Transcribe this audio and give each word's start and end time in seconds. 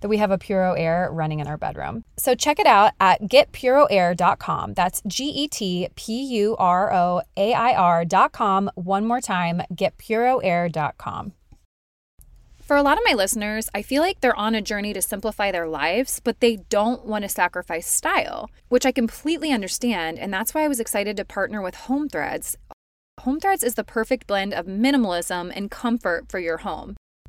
that 0.00 0.08
we 0.08 0.18
have 0.18 0.30
a 0.30 0.38
Puro 0.38 0.72
Air 0.74 1.08
running 1.12 1.40
in 1.40 1.46
our 1.46 1.56
bedroom. 1.56 2.04
So 2.16 2.34
check 2.34 2.58
it 2.58 2.66
out 2.66 2.92
at 3.00 3.22
getpuroair.com. 3.22 4.74
That's 4.74 5.02
G 5.06 5.24
E 5.24 5.48
T 5.48 5.88
P 5.94 6.22
U 6.22 6.56
R 6.58 6.92
O 6.92 7.22
A 7.36 7.54
I 7.54 7.74
R.com. 7.74 8.70
One 8.74 9.06
more 9.06 9.20
time, 9.20 9.62
getpuroair.com. 9.74 11.32
For 12.70 12.76
a 12.76 12.84
lot 12.84 12.98
of 12.98 13.04
my 13.04 13.14
listeners, 13.14 13.68
I 13.74 13.82
feel 13.82 14.00
like 14.00 14.20
they're 14.20 14.36
on 14.36 14.54
a 14.54 14.62
journey 14.62 14.92
to 14.92 15.02
simplify 15.02 15.50
their 15.50 15.66
lives, 15.66 16.20
but 16.22 16.38
they 16.38 16.58
don't 16.68 17.04
want 17.04 17.24
to 17.24 17.28
sacrifice 17.28 17.88
style, 17.88 18.48
which 18.68 18.86
I 18.86 18.92
completely 18.92 19.50
understand. 19.50 20.20
And 20.20 20.32
that's 20.32 20.54
why 20.54 20.62
I 20.62 20.68
was 20.68 20.78
excited 20.78 21.16
to 21.16 21.24
partner 21.24 21.60
with 21.60 21.74
Home 21.74 22.08
Threads. 22.08 22.56
Home 23.22 23.40
Threads 23.40 23.64
is 23.64 23.74
the 23.74 23.82
perfect 23.82 24.28
blend 24.28 24.54
of 24.54 24.66
minimalism 24.66 25.50
and 25.52 25.68
comfort 25.68 26.30
for 26.30 26.38
your 26.38 26.58
home. 26.58 26.94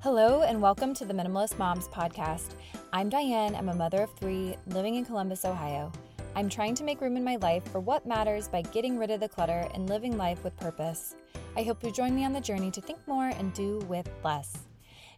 Hello, 0.00 0.42
and 0.42 0.62
welcome 0.62 0.94
to 0.94 1.04
the 1.04 1.12
Minimalist 1.12 1.58
Moms 1.58 1.88
podcast. 1.88 2.54
I'm 2.92 3.08
Diane. 3.08 3.56
I'm 3.56 3.68
a 3.68 3.74
mother 3.74 4.02
of 4.02 4.14
three 4.14 4.54
living 4.68 4.94
in 4.94 5.04
Columbus, 5.04 5.44
Ohio. 5.44 5.90
I'm 6.36 6.48
trying 6.48 6.76
to 6.76 6.84
make 6.84 7.00
room 7.00 7.16
in 7.16 7.24
my 7.24 7.34
life 7.34 7.64
for 7.72 7.80
what 7.80 8.06
matters 8.06 8.46
by 8.46 8.62
getting 8.62 8.96
rid 8.96 9.10
of 9.10 9.18
the 9.18 9.28
clutter 9.28 9.68
and 9.74 9.88
living 9.88 10.16
life 10.16 10.44
with 10.44 10.56
purpose. 10.56 11.16
I 11.56 11.64
hope 11.64 11.82
you 11.82 11.90
join 11.90 12.14
me 12.14 12.24
on 12.24 12.32
the 12.32 12.40
journey 12.40 12.70
to 12.70 12.80
think 12.80 13.00
more 13.08 13.26
and 13.26 13.52
do 13.54 13.78
with 13.88 14.08
less. 14.22 14.56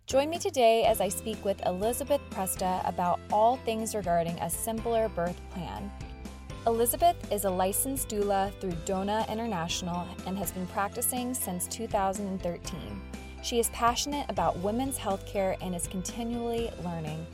Join 0.07 0.31
me 0.31 0.39
today 0.39 0.87
as 0.87 1.03
I 1.03 1.11
speak 1.11 1.45
with 1.45 1.61
Elizabeth 1.67 2.23
Presta 2.31 2.81
about 2.89 3.21
all 3.31 3.59
things 3.59 3.95
regarding 3.95 4.39
a 4.39 4.49
simpler 4.49 5.11
birth 5.11 5.39
plan. 5.51 5.93
Elizabeth 6.67 7.31
is 7.31 7.45
a 7.45 7.51
licensed 7.51 8.09
doula 8.09 8.51
through 8.61 8.73
Dona 8.87 9.27
International 9.29 10.09
and 10.27 10.39
has 10.39 10.53
been 10.53 10.67
practicing 10.69 11.35
since 11.35 11.67
2013. 11.67 13.03
She 13.43 13.59
is 13.59 13.71
passionate 13.71 14.27
about 14.29 14.59
women's 14.59 14.99
healthcare 14.99 15.57
and 15.63 15.75
is 15.75 15.87
continually 15.87 16.71
learning. 16.85 17.27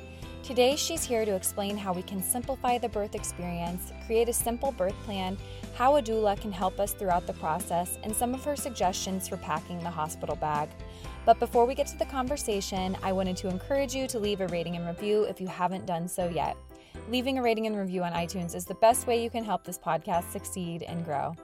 Today, 0.45 0.77
she's 0.77 1.03
here 1.03 1.25
to 1.25 1.35
explain 1.35 1.77
how 1.77 1.93
we 1.93 2.03
can 2.03 2.23
simplify 2.23 2.79
the 2.79 2.89
birth 2.89 3.17
experience, 3.17 3.91
create 4.07 4.29
a 4.29 4.33
simple 4.33 4.71
birth 4.71 4.95
plan, 5.05 5.37
how 5.75 5.97
a 5.97 6.03
doula 6.03 6.41
can 6.41 6.53
help 6.53 6.79
us 6.79 6.93
throughout 6.93 7.27
the 7.27 7.33
process, 7.33 7.99
and 8.05 8.15
some 8.15 8.33
of 8.33 8.45
her 8.45 8.55
suggestions 8.55 9.27
for 9.27 9.37
packing 9.39 9.81
the 9.81 9.91
hospital 9.91 10.37
bag. 10.37 10.69
But 11.25 11.41
before 11.41 11.67
we 11.67 11.75
get 11.75 11.89
to 11.89 11.99
the 11.99 12.05
conversation, 12.05 12.97
I 13.03 13.11
wanted 13.11 13.37
to 13.39 13.49
encourage 13.49 13.93
you 13.93 14.07
to 14.07 14.21
leave 14.21 14.41
a 14.41 14.47
rating 14.47 14.77
and 14.77 14.87
review 14.87 15.25
if 15.25 15.41
you 15.41 15.49
haven't 15.49 15.85
done 15.85 16.07
so 16.07 16.29
yet. 16.29 16.57
Leaving 17.09 17.39
a 17.39 17.43
rating 17.43 17.67
and 17.67 17.77
review 17.77 18.05
on 18.05 18.13
iTunes 18.13 18.55
is 18.55 18.65
the 18.65 18.75
best 18.75 19.09
way 19.09 19.21
you 19.21 19.31
can 19.31 19.45
help 19.45 19.65
this 19.65 19.79
podcast 19.79 20.31
succeed 20.31 20.85
and 20.85 21.05
grow. 21.05 21.35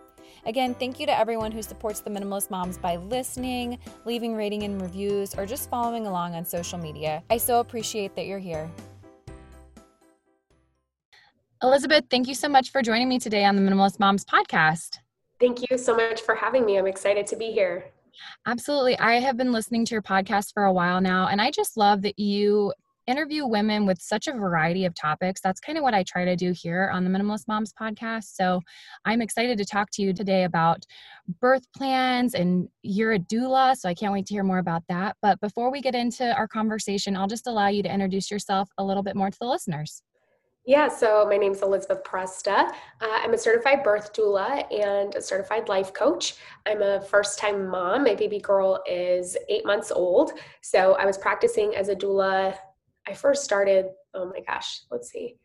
Again, 0.44 0.74
thank 0.74 0.98
you 0.98 1.06
to 1.06 1.16
everyone 1.16 1.52
who 1.52 1.62
supports 1.62 2.00
the 2.00 2.10
Minimalist 2.10 2.50
Moms 2.50 2.76
by 2.76 2.96
listening, 2.96 3.78
leaving 4.04 4.34
rating 4.34 4.64
and 4.64 4.80
reviews, 4.80 5.34
or 5.34 5.46
just 5.46 5.70
following 5.70 6.06
along 6.06 6.34
on 6.34 6.44
social 6.44 6.78
media. 6.78 7.22
I 7.30 7.36
so 7.36 7.60
appreciate 7.60 8.16
that 8.16 8.26
you're 8.26 8.40
here. 8.40 8.70
Elizabeth, 11.62 12.04
thank 12.10 12.26
you 12.26 12.34
so 12.34 12.48
much 12.48 12.72
for 12.72 12.82
joining 12.82 13.08
me 13.08 13.20
today 13.20 13.44
on 13.44 13.54
the 13.54 13.62
Minimalist 13.62 14.00
Moms 14.00 14.24
podcast. 14.24 14.98
Thank 15.38 15.70
you 15.70 15.78
so 15.78 15.94
much 15.94 16.20
for 16.20 16.34
having 16.34 16.66
me. 16.66 16.76
I'm 16.76 16.88
excited 16.88 17.26
to 17.28 17.36
be 17.36 17.52
here. 17.52 17.84
Absolutely. 18.46 18.98
I 18.98 19.20
have 19.20 19.36
been 19.36 19.52
listening 19.52 19.84
to 19.86 19.94
your 19.94 20.02
podcast 20.02 20.52
for 20.52 20.64
a 20.64 20.72
while 20.72 21.00
now, 21.00 21.28
and 21.28 21.40
I 21.40 21.52
just 21.52 21.76
love 21.76 22.02
that 22.02 22.18
you 22.18 22.72
interview 23.06 23.46
women 23.46 23.86
with 23.86 24.00
such 24.00 24.28
a 24.28 24.32
variety 24.32 24.84
of 24.84 24.94
topics. 24.94 25.40
That's 25.40 25.60
kind 25.60 25.76
of 25.78 25.82
what 25.82 25.94
I 25.94 26.04
try 26.04 26.24
to 26.24 26.36
do 26.36 26.52
here 26.52 26.90
on 26.92 27.04
the 27.04 27.10
Minimalist 27.10 27.48
Moms 27.48 27.72
podcast. 27.78 28.34
So 28.34 28.60
I'm 29.04 29.20
excited 29.20 29.58
to 29.58 29.64
talk 29.64 29.90
to 29.92 30.02
you 30.02 30.12
today 30.12 30.44
about 30.44 30.84
birth 31.40 31.66
plans, 31.76 32.34
and 32.34 32.68
you're 32.82 33.12
a 33.12 33.18
doula, 33.18 33.76
so 33.76 33.88
I 33.88 33.94
can't 33.94 34.12
wait 34.12 34.26
to 34.26 34.34
hear 34.34 34.44
more 34.44 34.58
about 34.58 34.82
that. 34.88 35.16
But 35.22 35.40
before 35.40 35.70
we 35.70 35.80
get 35.80 35.94
into 35.94 36.34
our 36.34 36.48
conversation, 36.48 37.16
I'll 37.16 37.26
just 37.26 37.46
allow 37.46 37.68
you 37.68 37.82
to 37.82 37.92
introduce 37.92 38.30
yourself 38.30 38.68
a 38.78 38.84
little 38.84 39.02
bit 39.02 39.16
more 39.16 39.30
to 39.30 39.38
the 39.40 39.46
listeners. 39.46 40.02
Yeah, 40.64 40.86
so 40.86 41.26
my 41.28 41.36
name 41.38 41.52
is 41.52 41.62
Elizabeth 41.62 42.04
Presta. 42.04 42.68
Uh, 42.68 42.72
I'm 43.00 43.34
a 43.34 43.38
certified 43.38 43.82
birth 43.82 44.12
doula 44.12 44.64
and 44.72 45.12
a 45.16 45.20
certified 45.20 45.68
life 45.68 45.92
coach. 45.92 46.34
I'm 46.66 46.82
a 46.82 47.00
first 47.00 47.36
time 47.36 47.66
mom. 47.66 48.04
My 48.04 48.14
baby 48.14 48.38
girl 48.38 48.80
is 48.88 49.36
eight 49.48 49.66
months 49.66 49.90
old. 49.90 50.34
So 50.60 50.92
I 50.94 51.04
was 51.04 51.18
practicing 51.18 51.74
as 51.74 51.88
a 51.88 51.96
doula 51.96 52.56
I 53.08 53.14
first 53.14 53.44
started, 53.44 53.86
oh 54.14 54.26
my 54.26 54.40
gosh, 54.46 54.82
let's 54.90 55.10
see, 55.10 55.36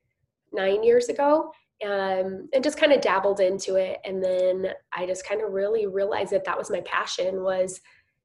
nine 0.54 0.84
years 0.84 1.10
ago. 1.10 1.52
Um, 1.86 2.50
and 2.54 2.64
just 2.64 2.80
kind 2.80 2.92
of 2.92 3.02
dabbled 3.02 3.40
into 3.40 3.76
it. 3.76 4.00
And 4.04 4.24
then 4.24 4.70
I 4.94 5.06
just 5.06 5.28
kind 5.28 5.44
of 5.44 5.52
really 5.52 5.86
realized 5.86 6.32
that 6.32 6.46
that 6.46 6.58
was 6.58 6.72
my 6.72 6.82
passion 6.82 7.44
was 7.44 7.80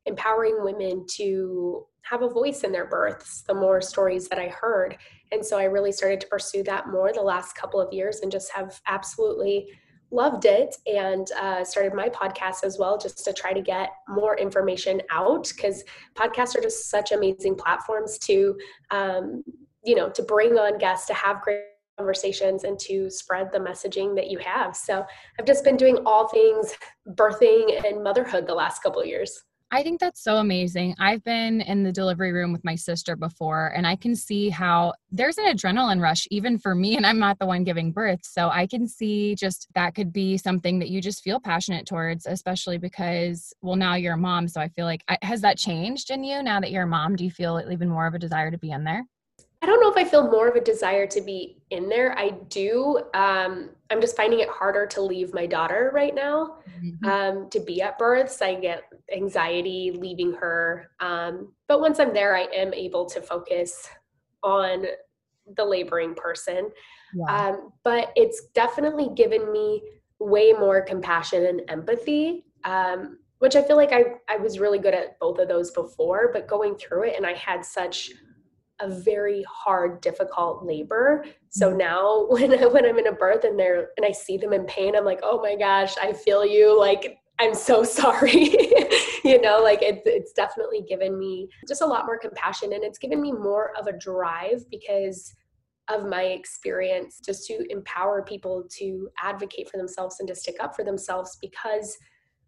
empowering 0.07 0.57
women 0.61 1.05
to 1.17 1.87
have 2.03 2.23
a 2.23 2.29
voice 2.29 2.65
in 2.65 2.73
their 2.73 2.87
births, 2.87 3.43
the 3.47 3.55
more 3.55 3.81
stories 3.81 4.29
that 4.29 4.39
I 4.39 4.49
heard. 4.49 4.97
And 5.31 5.45
so 5.45 5.59
I 5.59 5.65
really 5.65 5.93
started 5.93 6.21
to 6.23 6.27
pursue 6.27 6.63
that 6.65 6.89
more 6.89 7.13
the 7.13 7.21
last 7.21 7.55
couple 7.55 7.81
of 7.81 7.93
years 7.93 8.21
and 8.21 8.33
just 8.33 8.51
have 8.53 8.81
absolutely 8.89 9.69
loved 10.13 10.45
it 10.45 10.77
and 10.87 11.27
uh, 11.41 11.65
started 11.65 11.95
my 11.95 12.09
podcast 12.09 12.65
as 12.65 12.79
well 12.79 12.99
just 12.99 13.25
to 13.25 13.33
try 13.33 13.53
to 13.53 13.63
get 13.63 13.91
more 14.09 14.37
information 14.37 15.01
out 15.11 15.51
because 15.57 15.83
podcasts 16.15 16.57
are 16.57 16.61
just 16.61 16.91
such 16.91 17.13
amazing 17.13 17.55
platforms 17.55 18.19
to 18.19 18.57
um, 18.91 19.43
you 19.85 19.95
know 19.95 20.11
to 20.11 20.23
bring 20.23 20.59
on 20.59 20.79
guests 20.79 21.07
to 21.07 21.15
have 21.15 21.41
great 21.41 21.65
conversations 21.99 22.65
and 22.65 22.79
to 22.79 23.11
spread 23.11 23.51
the 23.53 23.59
messaging 23.59 24.15
that 24.17 24.31
you 24.31 24.39
have. 24.39 24.75
So 24.77 25.05
i've 25.39 25.47
just 25.47 25.65
been 25.65 25.77
doing 25.77 25.99
all 26.07 26.29
things 26.29 26.75
birthing 27.15 27.85
and 27.87 28.03
motherhood 28.03 28.47
the 28.47 28.55
last 28.55 28.83
couple 28.83 29.01
of 29.01 29.07
years 29.07 29.43
I 29.75 29.83
think 29.83 30.01
that's 30.01 30.23
so 30.23 30.37
amazing. 30.37 30.95
I've 30.99 31.25
been 31.25 31.63
in 31.63 31.83
the 31.83 31.93
delivery 31.93 32.31
room 32.31 32.53
with 32.53 32.63
my 32.63 32.75
sister 32.75 33.17
before, 33.17 33.69
and 33.75 33.87
I 33.87 33.97
can 33.97 34.15
see 34.15 34.51
how 34.51 34.93
there's 35.11 35.39
an 35.39 35.47
adrenaline 35.47 35.99
rush, 35.99 36.29
even 36.31 36.59
for 36.59 36.75
me, 36.75 36.95
and 36.99 37.07
I'm 37.07 37.19
not 37.19 37.39
the 37.39 37.47
one 37.47 37.65
giving 37.65 37.91
birth. 37.91 38.21
So 38.23 38.51
I 38.51 38.67
can 38.67 38.87
see 38.87 39.35
just 39.35 39.69
that 39.75 39.95
could 39.95 40.13
be 40.13 40.37
something 40.37 40.79
that 40.81 40.91
you 40.91 41.01
just 41.01 41.25
feel 41.25 41.41
passionate 41.41 41.87
towards, 41.87 42.27
especially 42.27 42.77
because, 42.77 43.55
well, 43.63 43.77
now 43.77 43.95
you're 43.95 44.13
a 44.13 44.19
mom. 44.19 44.47
So 44.47 44.61
I 44.61 44.69
feel 44.69 44.85
like, 44.85 45.05
has 45.23 45.41
that 45.41 45.57
changed 45.57 46.11
in 46.11 46.23
you 46.23 46.43
now 46.43 46.61
that 46.61 46.71
you're 46.71 46.83
a 46.83 46.87
mom? 46.87 47.17
Do 47.17 47.25
you 47.25 47.31
feel 47.31 47.59
even 47.73 47.89
more 47.89 48.07
of 48.07 48.13
a 48.13 48.19
desire 48.19 48.51
to 48.51 48.59
be 48.59 48.73
in 48.73 48.85
there? 48.85 49.07
I 49.63 49.67
don't 49.67 49.81
know 49.81 49.91
if 49.91 49.97
I 49.97 50.03
feel 50.03 50.29
more 50.29 50.49
of 50.49 50.57
a 50.57 50.61
desire 50.61 51.07
to 51.07 51.21
be 51.21 51.63
in 51.71 51.89
there. 51.89 52.19
I 52.19 52.31
do. 52.49 52.99
Um, 53.15 53.71
I'm 53.91 54.01
just 54.01 54.17
finding 54.17 54.41
it 54.41 54.49
harder 54.49 54.87
to 54.89 55.01
leave 55.01 55.33
my 55.33 55.47
daughter 55.47 55.93
right 55.95 56.15
now 56.15 56.57
mm-hmm. 56.83 57.09
um, 57.09 57.49
to 57.51 57.61
be 57.61 57.81
at 57.81 57.97
births. 57.97 58.43
I 58.43 58.57
get 58.57 58.83
anxiety 59.15 59.93
leaving 59.93 60.33
her. 60.33 60.91
Um, 60.99 61.53
but 61.69 61.81
once 61.81 62.01
I'm 62.01 62.13
there, 62.13 62.35
I 62.35 62.49
am 62.53 62.75
able 62.75 63.07
to 63.07 63.23
focus 63.23 63.89
on 64.43 64.85
the 65.57 65.65
laboring 65.65 66.15
person. 66.15 66.71
Yeah. 67.15 67.25
Um, 67.27 67.73
but 67.85 68.13
it's 68.17 68.47
definitely 68.55 69.11
given 69.15 69.53
me 69.53 69.83
way 70.19 70.53
more 70.53 70.83
compassion 70.83 71.47
and 71.47 71.63
empathy, 71.69 72.47
um, 72.65 73.19
which 73.39 73.55
I 73.55 73.63
feel 73.63 73.77
like 73.77 73.93
I, 73.93 74.15
I 74.29 74.39
was 74.39 74.59
really 74.59 74.81
good 74.81 74.95
at 74.95 75.21
both 75.21 75.39
of 75.39 75.47
those 75.47 75.71
before, 75.71 76.31
but 76.33 76.49
going 76.49 76.75
through 76.75 77.05
it 77.05 77.15
and 77.17 77.25
I 77.25 77.35
had 77.35 77.65
such 77.65 78.11
a 78.83 78.89
very 78.89 79.45
hard, 79.49 80.01
difficult 80.01 80.67
labor. 80.67 81.25
So 81.51 81.69
mm-hmm. 81.69 81.79
now 81.79 82.27
when 82.29 82.53
I, 82.53 82.67
when 82.67 82.85
I'm 82.85 82.99
in 82.99 83.07
a 83.07 83.13
birth 83.13 83.45
and 83.45 83.59
they're 83.59 83.91
and 83.97 84.05
I 84.05 84.13
see 84.13 84.37
them 84.37 84.53
in 84.53 84.65
pain, 84.67 84.97
I'm 84.97 85.05
like, 85.05 85.21
oh 85.23 85.41
my 85.41 85.57
gosh, 85.57 85.97
I 85.97 86.13
feel 86.13 86.45
you. 86.45 86.79
Like 86.79 87.19
I'm 87.39 87.55
so 87.55 87.83
sorry. 88.01 88.57
you 89.25 89.41
know, 89.41 89.61
like 89.63 89.83
it, 89.83 90.03
it's 90.05 90.33
definitely 90.33 90.83
given 90.89 91.19
me 91.19 91.49
just 91.67 91.83
a 91.83 91.87
lot 91.87 92.07
more 92.07 92.19
compassion 92.19 92.73
and 92.73 92.85
it's 92.85 92.99
given 92.99 93.21
me 93.23 93.33
more 93.33 93.73
of 93.79 93.87
a 93.87 93.97
drive 93.97 94.65
because 94.71 95.35
of 95.89 96.07
my 96.07 96.23
experience 96.23 97.21
just 97.25 97.47
to 97.47 97.67
empower 97.71 98.23
people 98.23 98.65
to 98.79 99.09
advocate 99.21 99.69
for 99.69 99.79
themselves 99.79 100.17
and 100.21 100.29
to 100.29 100.35
stick 100.35 100.57
up 100.61 100.77
for 100.77 100.85
themselves 100.85 101.39
because 101.41 101.99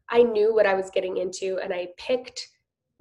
I 0.09 0.23
knew 0.23 0.55
what 0.55 0.67
I 0.67 0.75
was 0.75 0.91
getting 0.91 1.17
into 1.17 1.59
and 1.63 1.73
I 1.73 1.89
picked 1.99 2.41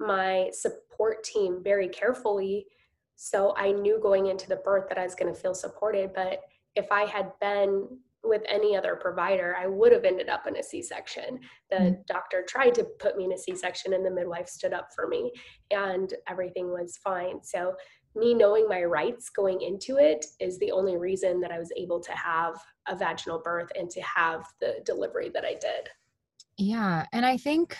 my 0.00 0.50
support 0.52 1.22
team 1.22 1.60
very 1.62 1.88
carefully 1.88 2.66
so 3.16 3.54
I 3.56 3.72
knew 3.72 3.98
going 4.02 4.26
into 4.26 4.48
the 4.48 4.56
birth 4.56 4.88
that 4.88 4.98
I 4.98 5.04
was 5.04 5.14
going 5.14 5.32
to 5.32 5.40
feel 5.40 5.54
supported. 5.54 6.12
But 6.14 6.40
if 6.74 6.90
I 6.90 7.04
had 7.04 7.32
been 7.40 7.86
with 8.24 8.42
any 8.48 8.76
other 8.76 8.96
provider, 8.96 9.54
I 9.58 9.66
would 9.66 9.92
have 9.92 10.04
ended 10.04 10.28
up 10.28 10.46
in 10.46 10.56
a 10.56 10.62
C 10.62 10.82
section. 10.82 11.38
The 11.70 11.76
mm-hmm. 11.76 12.00
doctor 12.06 12.44
tried 12.48 12.74
to 12.74 12.84
put 12.98 13.16
me 13.16 13.24
in 13.24 13.32
a 13.32 13.38
C 13.38 13.54
section, 13.54 13.92
and 13.92 14.04
the 14.04 14.10
midwife 14.10 14.48
stood 14.48 14.72
up 14.72 14.88
for 14.94 15.06
me, 15.06 15.32
and 15.70 16.12
everything 16.28 16.70
was 16.70 16.98
fine. 17.02 17.42
So, 17.42 17.74
me 18.16 18.32
knowing 18.32 18.68
my 18.68 18.84
rights 18.84 19.28
going 19.28 19.60
into 19.60 19.96
it 19.96 20.24
is 20.38 20.56
the 20.58 20.70
only 20.70 20.96
reason 20.96 21.40
that 21.40 21.50
I 21.50 21.58
was 21.58 21.72
able 21.76 22.00
to 22.00 22.12
have 22.12 22.54
a 22.86 22.94
vaginal 22.94 23.40
birth 23.42 23.70
and 23.76 23.90
to 23.90 24.00
have 24.02 24.44
the 24.60 24.76
delivery 24.86 25.30
that 25.34 25.44
I 25.44 25.54
did. 25.54 25.88
Yeah. 26.56 27.06
And 27.12 27.26
I 27.26 27.36
think 27.36 27.76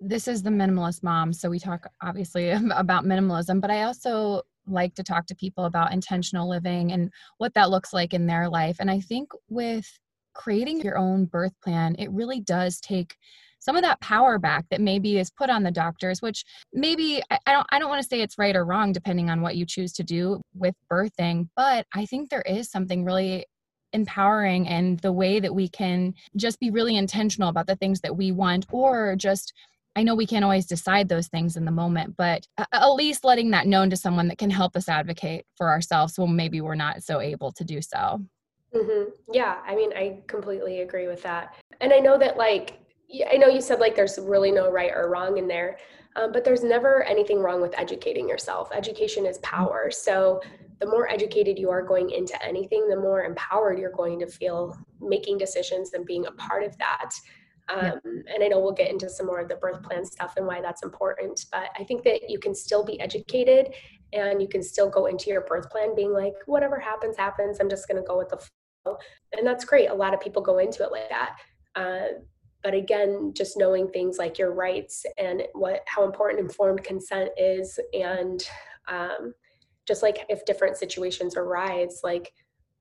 this 0.00 0.28
is 0.28 0.42
the 0.42 0.48
minimalist 0.48 1.02
mom. 1.02 1.34
So 1.34 1.50
we 1.50 1.58
talk 1.58 1.86
obviously 2.00 2.50
about 2.74 3.04
minimalism, 3.04 3.60
but 3.60 3.70
I 3.70 3.82
also 3.82 4.42
like 4.70 4.94
to 4.94 5.02
talk 5.02 5.26
to 5.26 5.34
people 5.34 5.64
about 5.64 5.92
intentional 5.92 6.48
living 6.48 6.92
and 6.92 7.10
what 7.38 7.54
that 7.54 7.70
looks 7.70 7.92
like 7.92 8.14
in 8.14 8.26
their 8.26 8.48
life. 8.48 8.76
And 8.80 8.90
I 8.90 9.00
think 9.00 9.30
with 9.48 9.86
creating 10.34 10.80
your 10.80 10.98
own 10.98 11.26
birth 11.26 11.54
plan, 11.62 11.96
it 11.98 12.10
really 12.10 12.40
does 12.40 12.80
take 12.80 13.16
some 13.60 13.76
of 13.76 13.82
that 13.82 14.00
power 14.00 14.38
back 14.38 14.64
that 14.70 14.80
maybe 14.80 15.18
is 15.18 15.30
put 15.30 15.50
on 15.50 15.62
the 15.62 15.70
doctors 15.70 16.22
which 16.22 16.44
maybe 16.72 17.22
I, 17.30 17.52
don't 17.52 17.66
i 17.70 17.78
don't 17.78 17.90
want 17.90 18.02
to 18.02 18.08
say 18.08 18.22
it's 18.22 18.38
right 18.38 18.56
or 18.56 18.64
wrong 18.64 18.92
depending 18.92 19.28
on 19.30 19.42
what 19.42 19.56
you 19.56 19.66
choose 19.66 19.92
to 19.94 20.02
do 20.02 20.40
with 20.54 20.74
birthing 20.90 21.48
but 21.56 21.86
i 21.94 22.06
think 22.06 22.30
there 22.30 22.42
is 22.42 22.70
something 22.70 23.04
really 23.04 23.44
empowering 23.92 24.68
and 24.68 24.98
the 25.00 25.12
way 25.12 25.40
that 25.40 25.54
we 25.54 25.68
can 25.68 26.14
just 26.36 26.58
be 26.60 26.70
really 26.70 26.96
intentional 26.96 27.48
about 27.48 27.66
the 27.66 27.76
things 27.76 28.00
that 28.00 28.16
we 28.16 28.32
want 28.32 28.66
or 28.70 29.16
just 29.16 29.52
I 29.96 30.02
know 30.02 30.14
we 30.14 30.26
can't 30.26 30.44
always 30.44 30.66
decide 30.66 31.08
those 31.08 31.28
things 31.28 31.56
in 31.56 31.64
the 31.64 31.70
moment, 31.70 32.16
but 32.16 32.46
at 32.72 32.94
least 32.94 33.24
letting 33.24 33.50
that 33.50 33.66
known 33.66 33.90
to 33.90 33.96
someone 33.96 34.28
that 34.28 34.38
can 34.38 34.50
help 34.50 34.76
us 34.76 34.88
advocate 34.88 35.44
for 35.56 35.68
ourselves 35.68 36.18
when 36.18 36.36
maybe 36.36 36.60
we're 36.60 36.74
not 36.74 37.02
so 37.02 37.20
able 37.20 37.52
to 37.52 37.64
do 37.64 37.82
so. 37.82 38.20
Mm-hmm. 38.74 39.10
Yeah, 39.32 39.58
I 39.66 39.74
mean, 39.74 39.92
I 39.92 40.20
completely 40.28 40.80
agree 40.80 41.08
with 41.08 41.22
that. 41.22 41.56
And 41.80 41.92
I 41.92 41.98
know 41.98 42.16
that, 42.18 42.36
like, 42.36 42.78
I 43.30 43.36
know 43.36 43.48
you 43.48 43.60
said 43.60 43.80
like 43.80 43.96
there's 43.96 44.18
really 44.18 44.52
no 44.52 44.70
right 44.70 44.92
or 44.94 45.10
wrong 45.10 45.38
in 45.38 45.48
there, 45.48 45.78
um, 46.16 46.30
but 46.32 46.44
there's 46.44 46.62
never 46.62 47.02
anything 47.04 47.40
wrong 47.40 47.60
with 47.60 47.76
educating 47.78 48.28
yourself. 48.28 48.70
Education 48.72 49.26
is 49.26 49.38
power. 49.38 49.90
So 49.90 50.40
the 50.80 50.86
more 50.86 51.10
educated 51.10 51.58
you 51.58 51.70
are 51.70 51.82
going 51.82 52.10
into 52.10 52.40
anything, 52.44 52.88
the 52.88 52.96
more 52.96 53.24
empowered 53.24 53.78
you're 53.78 53.90
going 53.92 54.18
to 54.20 54.26
feel 54.26 54.78
making 55.00 55.38
decisions 55.38 55.92
and 55.92 56.06
being 56.06 56.26
a 56.26 56.32
part 56.32 56.62
of 56.62 56.76
that. 56.78 57.10
Um, 57.72 57.82
yeah. 57.82 57.92
And 58.34 58.42
I 58.42 58.48
know 58.48 58.60
we'll 58.60 58.72
get 58.72 58.90
into 58.90 59.08
some 59.08 59.26
more 59.26 59.40
of 59.40 59.48
the 59.48 59.56
birth 59.56 59.82
plan 59.82 60.04
stuff 60.04 60.34
and 60.36 60.46
why 60.46 60.60
that's 60.60 60.82
important. 60.82 61.46
But 61.52 61.70
I 61.78 61.84
think 61.84 62.02
that 62.04 62.28
you 62.28 62.38
can 62.38 62.54
still 62.54 62.84
be 62.84 63.00
educated 63.00 63.74
and 64.12 64.42
you 64.42 64.48
can 64.48 64.62
still 64.62 64.90
go 64.90 65.06
into 65.06 65.30
your 65.30 65.42
birth 65.42 65.70
plan 65.70 65.94
being 65.94 66.12
like, 66.12 66.34
whatever 66.46 66.78
happens, 66.78 67.16
happens. 67.16 67.58
I'm 67.60 67.70
just 67.70 67.86
going 67.86 68.00
to 68.02 68.06
go 68.06 68.18
with 68.18 68.28
the 68.28 68.38
flow. 68.82 68.96
And 69.36 69.46
that's 69.46 69.64
great. 69.64 69.90
A 69.90 69.94
lot 69.94 70.14
of 70.14 70.20
people 70.20 70.42
go 70.42 70.58
into 70.58 70.82
it 70.82 70.90
like 70.90 71.08
that. 71.10 71.36
Uh, 71.76 72.18
but 72.62 72.74
again, 72.74 73.32
just 73.34 73.56
knowing 73.56 73.88
things 73.88 74.18
like 74.18 74.38
your 74.38 74.52
rights 74.52 75.04
and 75.16 75.42
what 75.54 75.82
how 75.86 76.04
important 76.04 76.40
informed 76.40 76.84
consent 76.84 77.30
is, 77.38 77.78
and 77.94 78.46
um, 78.88 79.32
just 79.86 80.02
like 80.02 80.26
if 80.28 80.44
different 80.44 80.76
situations 80.76 81.36
arise, 81.36 82.00
like 82.04 82.32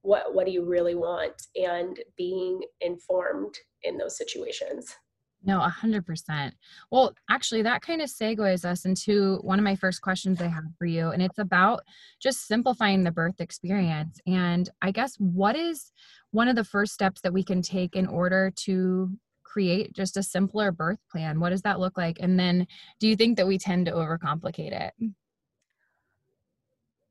what 0.01 0.33
what 0.33 0.45
do 0.45 0.51
you 0.51 0.65
really 0.65 0.95
want, 0.95 1.33
and 1.55 1.97
being 2.17 2.61
informed 2.81 3.55
in 3.83 3.97
those 3.97 4.17
situations. 4.17 4.95
No, 5.41 5.61
a 5.61 5.69
hundred 5.69 6.05
percent. 6.05 6.53
Well, 6.91 7.13
actually, 7.29 7.61
that 7.61 7.81
kind 7.81 8.01
of 8.01 8.09
segues 8.09 8.65
us 8.65 8.83
into 8.83 9.37
one 9.37 9.57
of 9.57 9.63
my 9.63 9.75
first 9.75 10.01
questions 10.01 10.41
I 10.41 10.47
have 10.47 10.65
for 10.77 10.85
you, 10.85 11.09
and 11.09 11.21
it's 11.21 11.39
about 11.39 11.83
just 12.21 12.45
simplifying 12.45 13.03
the 13.03 13.11
birth 13.11 13.39
experience. 13.39 14.19
And 14.27 14.69
I 14.81 14.91
guess 14.91 15.15
what 15.17 15.55
is 15.55 15.91
one 16.31 16.49
of 16.49 16.57
the 16.57 16.65
first 16.65 16.93
steps 16.93 17.21
that 17.21 17.33
we 17.33 17.43
can 17.43 17.61
take 17.61 17.95
in 17.95 18.05
order 18.05 18.51
to 18.57 19.11
create 19.43 19.93
just 19.93 20.17
a 20.17 20.23
simpler 20.23 20.71
birth 20.71 20.99
plan? 21.11 21.39
What 21.39 21.49
does 21.49 21.63
that 21.63 21.79
look 21.79 21.97
like? 21.97 22.17
And 22.19 22.39
then, 22.39 22.67
do 22.99 23.07
you 23.07 23.15
think 23.15 23.37
that 23.37 23.47
we 23.47 23.57
tend 23.57 23.85
to 23.85 23.93
overcomplicate 23.93 24.73
it? 24.73 24.93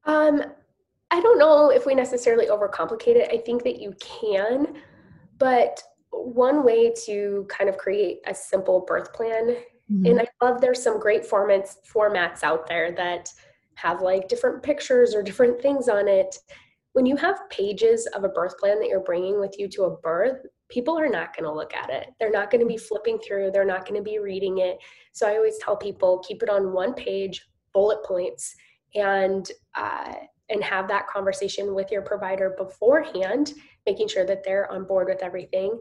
Um, 0.05 0.43
I 1.11 1.21
don't 1.21 1.39
know 1.39 1.71
if 1.71 1.87
we 1.87 1.95
necessarily 1.95 2.47
overcomplicate 2.47 3.17
it. 3.17 3.31
I 3.33 3.39
think 3.39 3.63
that 3.65 3.81
you 3.81 3.95
can, 4.01 4.75
but 5.39 5.83
one 6.11 6.65
way 6.65 6.93
to 7.07 7.47
kind 7.49 7.71
of 7.71 7.79
create 7.79 8.19
a 8.27 8.35
simple 8.35 8.85
birth 8.87 9.13
plan 9.13 9.57
mm-hmm. 9.93 10.07
and 10.07 10.21
i 10.21 10.27
love 10.43 10.59
there's 10.59 10.83
some 10.83 10.99
great 10.99 11.23
formats 11.23 11.75
formats 11.95 12.43
out 12.43 12.67
there 12.67 12.93
that 12.93 13.29
have 13.79 14.03
like 14.03 14.27
different 14.29 14.61
pictures 14.61 15.15
or 15.15 15.23
different 15.23 15.63
things 15.63 15.89
on 15.89 16.09
it. 16.09 16.37
When 16.95 17.07
you 17.07 17.15
have 17.17 17.49
pages 17.49 18.09
of 18.09 18.25
a 18.25 18.29
birth 18.29 18.59
plan 18.59 18.81
that 18.81 18.89
you're 18.89 19.05
bringing 19.05 19.39
with 19.39 19.55
you 19.57 19.69
to 19.69 19.85
a 19.85 19.97
birth 19.99 20.45
people 20.69 20.99
are 20.99 21.09
not 21.09 21.35
going 21.35 21.45
to 21.45 21.55
look 21.55 21.75
at 21.75 21.89
it. 21.89 22.09
They're 22.19 22.31
not 22.31 22.51
going 22.51 22.61
to 22.61 22.67
be 22.67 22.77
flipping 22.77 23.19
through. 23.21 23.53
They're 23.53 23.65
not 23.65 23.89
going 23.89 23.99
to 23.99 24.05
be 24.05 24.19
reading 24.19 24.59
it. 24.59 24.79
So 25.13 25.27
i 25.27 25.37
always 25.37 25.59
tell 25.59 25.77
people 25.77 26.19
keep 26.27 26.43
it 26.43 26.51
on 26.51 26.73
one 26.73 26.93
page 26.93 27.47
bullet 27.73 28.05
points 28.05 28.55
and 28.95 29.49
uh, 29.75 30.15
and 30.51 30.63
have 30.65 30.89
that 30.89 31.07
conversation 31.07 31.75
with 31.75 31.91
your 31.91 32.03
provider 32.03 32.55
beforehand 32.57 33.55
making 33.89 34.09
sure 34.09 34.27
that 34.27 34.45
they're 34.45 34.71
on 34.71 34.85
board 34.85 35.09
with 35.09 35.23
everything. 35.23 35.79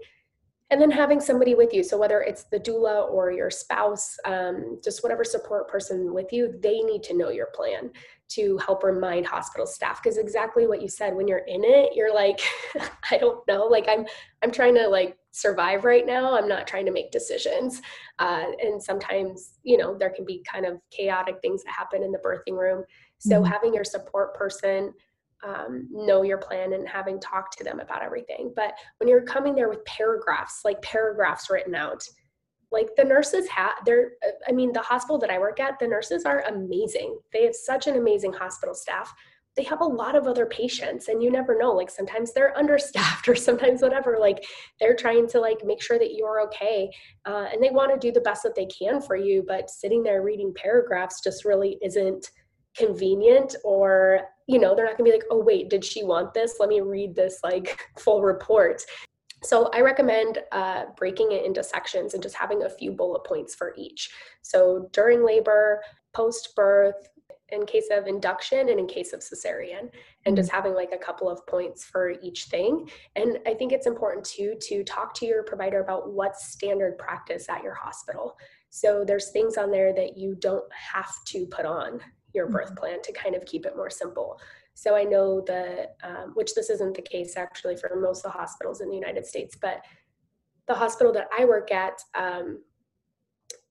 And 0.69 0.81
then 0.81 0.91
having 0.91 1.21
somebody 1.21 1.55
with 1.55 1.73
you. 1.73 1.81
So 1.81 1.97
whether 1.97 2.21
it's 2.21 2.43
the 2.43 2.59
doula 2.59 3.09
or 3.09 3.31
your 3.31 3.49
spouse 3.49 4.17
um, 4.25 4.79
just 4.83 5.01
whatever 5.01 5.23
support 5.23 5.69
person 5.69 6.13
with 6.13 6.33
you 6.33 6.59
they 6.61 6.79
need 6.81 7.03
to 7.03 7.17
know 7.17 7.29
your 7.29 7.47
plan 7.55 7.89
to 8.29 8.57
help 8.57 8.83
remind 8.83 9.25
hospital 9.25 9.65
staff. 9.65 10.03
Because 10.03 10.17
exactly 10.17 10.67
what 10.67 10.81
you 10.81 10.89
said 10.89 11.15
when 11.15 11.27
you're 11.27 11.47
in 11.47 11.63
it 11.63 11.93
you're 11.95 12.13
like 12.13 12.41
i 13.11 13.17
don't 13.17 13.47
know. 13.47 13.65
Like 13.65 13.87
i'm 13.87 14.05
i'm 14.43 14.51
trying 14.51 14.75
to 14.75 14.87
like 14.87 15.17
survive 15.31 15.85
right 15.85 16.05
now. 16.05 16.35
I'm 16.35 16.47
not 16.47 16.65
trying 16.65 16.87
to 16.87 16.91
make 16.91 17.11
decisions. 17.11 17.81
Uh, 18.19 18.45
and 18.61 18.81
sometimes 18.81 19.59
you 19.63 19.77
know 19.77 19.97
there 19.97 20.09
can 20.09 20.25
be 20.25 20.43
kind 20.51 20.65
of 20.65 20.81
chaotic 20.91 21.35
things 21.41 21.63
that 21.63 21.71
happen 21.71 22.03
in 22.03 22.11
the 22.11 22.19
birthing 22.19 22.57
room 22.57 22.83
so 23.19 23.41
mm-hmm. 23.41 23.51
having 23.51 23.73
your 23.73 23.83
support 23.83 24.35
person 24.35 24.93
um, 25.43 25.87
know 25.91 26.23
your 26.23 26.37
plan 26.37 26.73
and 26.73 26.87
having 26.87 27.19
talked 27.19 27.57
to 27.57 27.63
them 27.63 27.79
about 27.79 28.01
everything. 28.01 28.53
But 28.55 28.73
when 28.99 29.07
you're 29.07 29.21
coming 29.21 29.55
there 29.55 29.69
with 29.69 29.85
paragraphs, 29.85 30.61
like 30.65 30.81
paragraphs 30.81 31.49
written 31.49 31.75
out, 31.75 32.03
like 32.71 32.89
the 32.97 33.03
nurses 33.03 33.47
have, 33.49 33.73
they're, 33.85 34.11
I 34.47 34.51
mean, 34.51 34.73
the 34.73 34.81
hospital 34.81 35.17
that 35.19 35.29
I 35.29 35.39
work 35.39 35.59
at, 35.59 35.79
the 35.79 35.87
nurses 35.87 36.25
are 36.25 36.41
amazing. 36.47 37.17
They 37.31 37.43
have 37.43 37.55
such 37.55 37.87
an 37.87 37.95
amazing 37.95 38.33
hospital 38.33 38.75
staff. 38.75 39.13
They 39.55 39.63
have 39.63 39.81
a 39.81 39.85
lot 39.85 40.15
of 40.15 40.27
other 40.27 40.45
patients, 40.45 41.07
and 41.07 41.23
you 41.23 41.31
never 41.31 41.57
know. 41.57 41.71
Like 41.71 41.89
sometimes 41.89 42.31
they're 42.31 42.55
understaffed, 42.59 43.27
or 43.27 43.35
sometimes 43.35 43.81
whatever. 43.81 44.17
Like 44.19 44.43
they're 44.79 44.95
trying 44.95 45.27
to 45.29 45.39
like 45.39 45.65
make 45.65 45.81
sure 45.81 45.97
that 45.97 46.13
you're 46.13 46.41
okay, 46.41 46.91
uh, 47.25 47.47
and 47.51 47.63
they 47.63 47.71
want 47.71 47.91
to 47.91 47.97
do 47.97 48.11
the 48.11 48.21
best 48.21 48.43
that 48.43 48.53
they 48.53 48.67
can 48.67 49.01
for 49.01 49.15
you. 49.15 49.43
But 49.47 49.71
sitting 49.71 50.03
there 50.03 50.21
reading 50.21 50.53
paragraphs 50.55 51.21
just 51.23 51.43
really 51.43 51.79
isn't 51.81 52.29
convenient 52.77 53.55
or 53.63 54.21
you 54.47 54.59
know 54.59 54.75
they're 54.75 54.85
not 54.85 54.97
going 54.97 55.09
to 55.09 55.11
be 55.11 55.17
like 55.17 55.27
oh 55.31 55.41
wait 55.41 55.69
did 55.69 55.83
she 55.83 56.03
want 56.03 56.33
this? 56.33 56.55
Let 56.59 56.69
me 56.69 56.81
read 56.81 57.15
this 57.15 57.39
like 57.43 57.79
full 57.99 58.21
report. 58.21 58.81
So 59.43 59.69
i 59.73 59.81
recommend 59.81 60.39
uh, 60.51 60.85
breaking 60.95 61.31
it 61.31 61.45
into 61.45 61.63
sections 61.63 62.13
and 62.13 62.23
just 62.23 62.35
having 62.35 62.63
a 62.63 62.69
few 62.69 62.91
bullet 62.91 63.23
points 63.23 63.53
for 63.55 63.73
each. 63.77 64.09
So 64.41 64.89
during 64.93 65.25
labor 65.25 65.81
post 66.13 66.55
birth 66.55 67.07
in 67.49 67.65
case 67.65 67.87
of 67.91 68.07
induction 68.07 68.69
and 68.69 68.79
in 68.79 68.87
case 68.87 69.13
of 69.13 69.21
cesarean 69.21 69.79
and 69.79 69.89
mm-hmm. 70.25 70.35
just 70.35 70.51
having 70.51 70.73
like 70.73 70.91
a 70.91 70.97
couple 70.97 71.29
of 71.29 71.45
points 71.47 71.85
for 71.85 72.15
each 72.21 72.45
thing. 72.45 72.89
And 73.15 73.39
i 73.45 73.53
think 73.53 73.71
it's 73.71 73.87
important 73.87 74.25
too 74.25 74.55
to 74.61 74.83
talk 74.83 75.13
to 75.15 75.25
your 75.25 75.43
provider 75.43 75.81
about 75.81 76.11
what's 76.11 76.51
standard 76.51 76.97
practice 76.97 77.47
at 77.49 77.63
your 77.63 77.75
hospital. 77.75 78.37
So 78.69 79.03
there's 79.05 79.31
things 79.31 79.57
on 79.57 79.71
there 79.71 79.93
that 79.93 80.17
you 80.17 80.35
don't 80.35 80.71
have 80.73 81.13
to 81.27 81.45
put 81.47 81.65
on 81.65 82.01
your 82.37 82.47
birth 82.47 82.67
mm-hmm. 82.67 82.79
plan 82.79 83.01
to 83.01 83.11
kind 83.11 83.35
of 83.35 83.43
keep 83.45 83.65
it 83.65 83.75
more 83.75 83.89
simple 83.89 84.39
so 84.73 84.95
i 84.95 85.03
know 85.03 85.41
the 85.41 85.89
um, 86.03 86.31
which 86.35 86.53
this 86.55 86.69
isn't 86.69 86.95
the 86.95 87.01
case 87.01 87.35
actually 87.35 87.75
for 87.75 87.99
most 87.99 88.25
of 88.25 88.31
the 88.31 88.37
hospitals 88.37 88.79
in 88.81 88.89
the 88.89 88.95
united 88.95 89.25
states 89.25 89.57
but 89.59 89.81
the 90.67 90.73
hospital 90.73 91.11
that 91.11 91.27
i 91.37 91.43
work 91.43 91.71
at 91.71 91.99
um, 92.15 92.59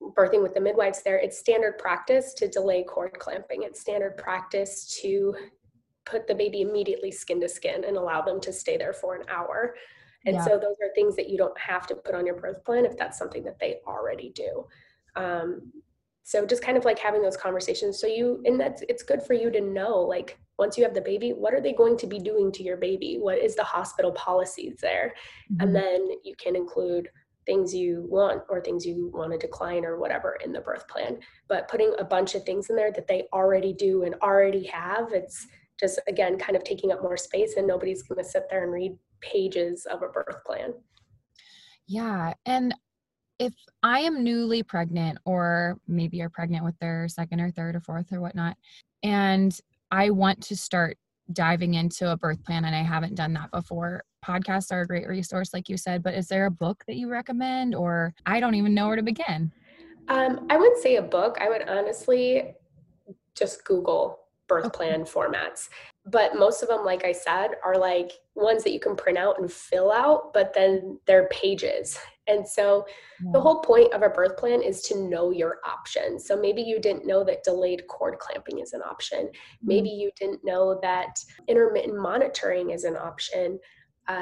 birthing 0.01 0.41
with 0.41 0.53
the 0.53 0.61
midwives 0.61 1.01
there, 1.01 1.17
it's 1.17 1.37
standard 1.37 1.77
practice 1.77 2.33
to 2.35 2.47
delay 2.47 2.83
cord 2.83 3.17
clamping. 3.19 3.63
It's 3.63 3.79
standard 3.79 4.17
practice 4.17 4.99
to 5.01 5.35
put 6.05 6.27
the 6.27 6.35
baby 6.35 6.61
immediately 6.61 7.11
skin 7.11 7.41
to 7.41 7.49
skin 7.49 7.83
and 7.83 7.97
allow 7.97 8.21
them 8.21 8.39
to 8.41 8.53
stay 8.53 8.77
there 8.77 8.93
for 8.93 9.15
an 9.15 9.23
hour. 9.29 9.75
And 10.25 10.35
yeah. 10.35 10.45
so 10.45 10.51
those 10.51 10.75
are 10.81 10.93
things 10.95 11.15
that 11.15 11.29
you 11.29 11.37
don't 11.37 11.57
have 11.57 11.87
to 11.87 11.95
put 11.95 12.15
on 12.15 12.25
your 12.25 12.35
birth 12.35 12.63
plan 12.63 12.85
if 12.85 12.97
that's 12.97 13.17
something 13.17 13.43
that 13.43 13.59
they 13.59 13.77
already 13.85 14.29
do. 14.29 14.65
Um, 15.15 15.71
so 16.27 16.45
just 16.45 16.61
kind 16.61 16.77
of 16.77 16.83
like 16.83 16.99
having 16.99 17.21
those 17.21 17.37
conversations. 17.37 18.01
So 18.01 18.05
you, 18.05 18.43
and 18.43 18.59
that's, 18.59 18.83
it's 18.89 19.01
good 19.01 19.23
for 19.23 19.33
you 19.33 19.49
to 19.49 19.61
know, 19.61 19.97
like, 20.01 20.37
once 20.59 20.77
you 20.77 20.83
have 20.83 20.93
the 20.93 20.99
baby, 20.99 21.29
what 21.29 21.53
are 21.53 21.61
they 21.61 21.71
going 21.71 21.95
to 21.99 22.05
be 22.05 22.19
doing 22.19 22.51
to 22.51 22.63
your 22.63 22.75
baby? 22.75 23.15
What 23.17 23.37
is 23.37 23.55
the 23.55 23.63
hospital 23.63 24.11
policies 24.11 24.75
there? 24.81 25.13
Mm-hmm. 25.49 25.61
And 25.61 25.73
then 25.73 26.09
you 26.25 26.35
can 26.35 26.57
include 26.57 27.07
things 27.45 27.73
you 27.73 28.05
want 28.09 28.41
or 28.49 28.59
things 28.59 28.85
you 28.85 29.09
want 29.13 29.31
to 29.31 29.37
decline 29.37 29.85
or 29.85 30.01
whatever 30.01 30.37
in 30.43 30.51
the 30.51 30.59
birth 30.59 30.85
plan. 30.89 31.17
But 31.47 31.69
putting 31.69 31.93
a 31.97 32.03
bunch 32.03 32.35
of 32.35 32.43
things 32.43 32.69
in 32.69 32.75
there 32.75 32.91
that 32.91 33.07
they 33.07 33.29
already 33.31 33.71
do 33.71 34.03
and 34.03 34.13
already 34.15 34.65
have, 34.65 35.13
it's 35.13 35.47
just 35.79 35.97
again 36.09 36.37
kind 36.37 36.57
of 36.57 36.65
taking 36.65 36.91
up 36.91 37.01
more 37.01 37.15
space 37.15 37.53
and 37.55 37.65
nobody's 37.65 38.03
going 38.03 38.21
to 38.21 38.29
sit 38.29 38.47
there 38.49 38.63
and 38.63 38.73
read 38.73 38.97
pages 39.21 39.85
of 39.89 40.01
a 40.01 40.09
birth 40.09 40.43
plan. 40.45 40.73
Yeah. 41.87 42.33
And 42.45 42.75
if 43.39 43.53
I 43.83 43.99
am 44.01 44.23
newly 44.23 44.63
pregnant, 44.63 45.19
or 45.25 45.77
maybe 45.87 46.17
you're 46.17 46.29
pregnant 46.29 46.65
with 46.65 46.77
their 46.79 47.07
second 47.07 47.39
or 47.39 47.51
third 47.51 47.75
or 47.75 47.79
fourth 47.79 48.11
or 48.11 48.21
whatnot, 48.21 48.57
and 49.03 49.57
I 49.91 50.09
want 50.09 50.41
to 50.43 50.55
start 50.55 50.97
diving 51.33 51.73
into 51.73 52.11
a 52.11 52.17
birth 52.17 52.43
plan 52.43 52.65
and 52.65 52.75
I 52.75 52.81
haven't 52.81 53.15
done 53.15 53.33
that 53.33 53.51
before, 53.51 54.03
podcasts 54.25 54.71
are 54.71 54.81
a 54.81 54.87
great 54.87 55.07
resource, 55.07 55.53
like 55.53 55.69
you 55.69 55.77
said, 55.77 56.03
but 56.03 56.13
is 56.13 56.27
there 56.27 56.45
a 56.45 56.51
book 56.51 56.83
that 56.87 56.95
you 56.95 57.09
recommend 57.09 57.75
or 57.75 58.13
I 58.25 58.39
don't 58.39 58.55
even 58.55 58.73
know 58.73 58.87
where 58.87 58.95
to 58.95 59.03
begin? 59.03 59.51
Um, 60.07 60.47
I 60.49 60.57
would 60.57 60.77
say 60.77 60.95
a 60.95 61.01
book. 61.01 61.37
I 61.41 61.49
would 61.49 61.67
honestly 61.67 62.55
just 63.35 63.65
Google 63.65 64.19
birth 64.47 64.65
okay. 64.65 64.77
plan 64.77 65.01
formats. 65.03 65.69
But 66.05 66.35
most 66.35 66.63
of 66.63 66.69
them, 66.69 66.85
like 66.85 67.03
I 67.03 67.11
said, 67.11 67.51
are 67.63 67.77
like 67.77 68.13
ones 68.35 68.63
that 68.63 68.71
you 68.71 68.79
can 68.79 68.95
print 68.95 69.17
out 69.17 69.39
and 69.39 69.51
fill 69.51 69.91
out, 69.91 70.33
but 70.33 70.53
then 70.53 70.99
they're 71.05 71.27
pages. 71.29 71.99
And 72.27 72.47
so 72.47 72.85
yeah. 73.23 73.31
the 73.33 73.41
whole 73.41 73.61
point 73.61 73.93
of 73.93 74.03
a 74.03 74.09
birth 74.09 74.37
plan 74.37 74.61
is 74.61 74.81
to 74.83 75.01
know 75.01 75.31
your 75.31 75.57
options. 75.65 76.25
So 76.25 76.39
maybe 76.39 76.61
you 76.61 76.79
didn't 76.79 77.05
know 77.05 77.23
that 77.23 77.43
delayed 77.43 77.87
cord 77.87 78.19
clamping 78.19 78.59
is 78.59 78.73
an 78.73 78.81
option. 78.81 79.25
Mm-hmm. 79.27 79.67
Maybe 79.67 79.89
you 79.89 80.11
didn't 80.19 80.41
know 80.43 80.79
that 80.81 81.19
intermittent 81.47 81.97
monitoring 81.97 82.71
is 82.71 82.83
an 82.83 82.95
option 82.95 83.59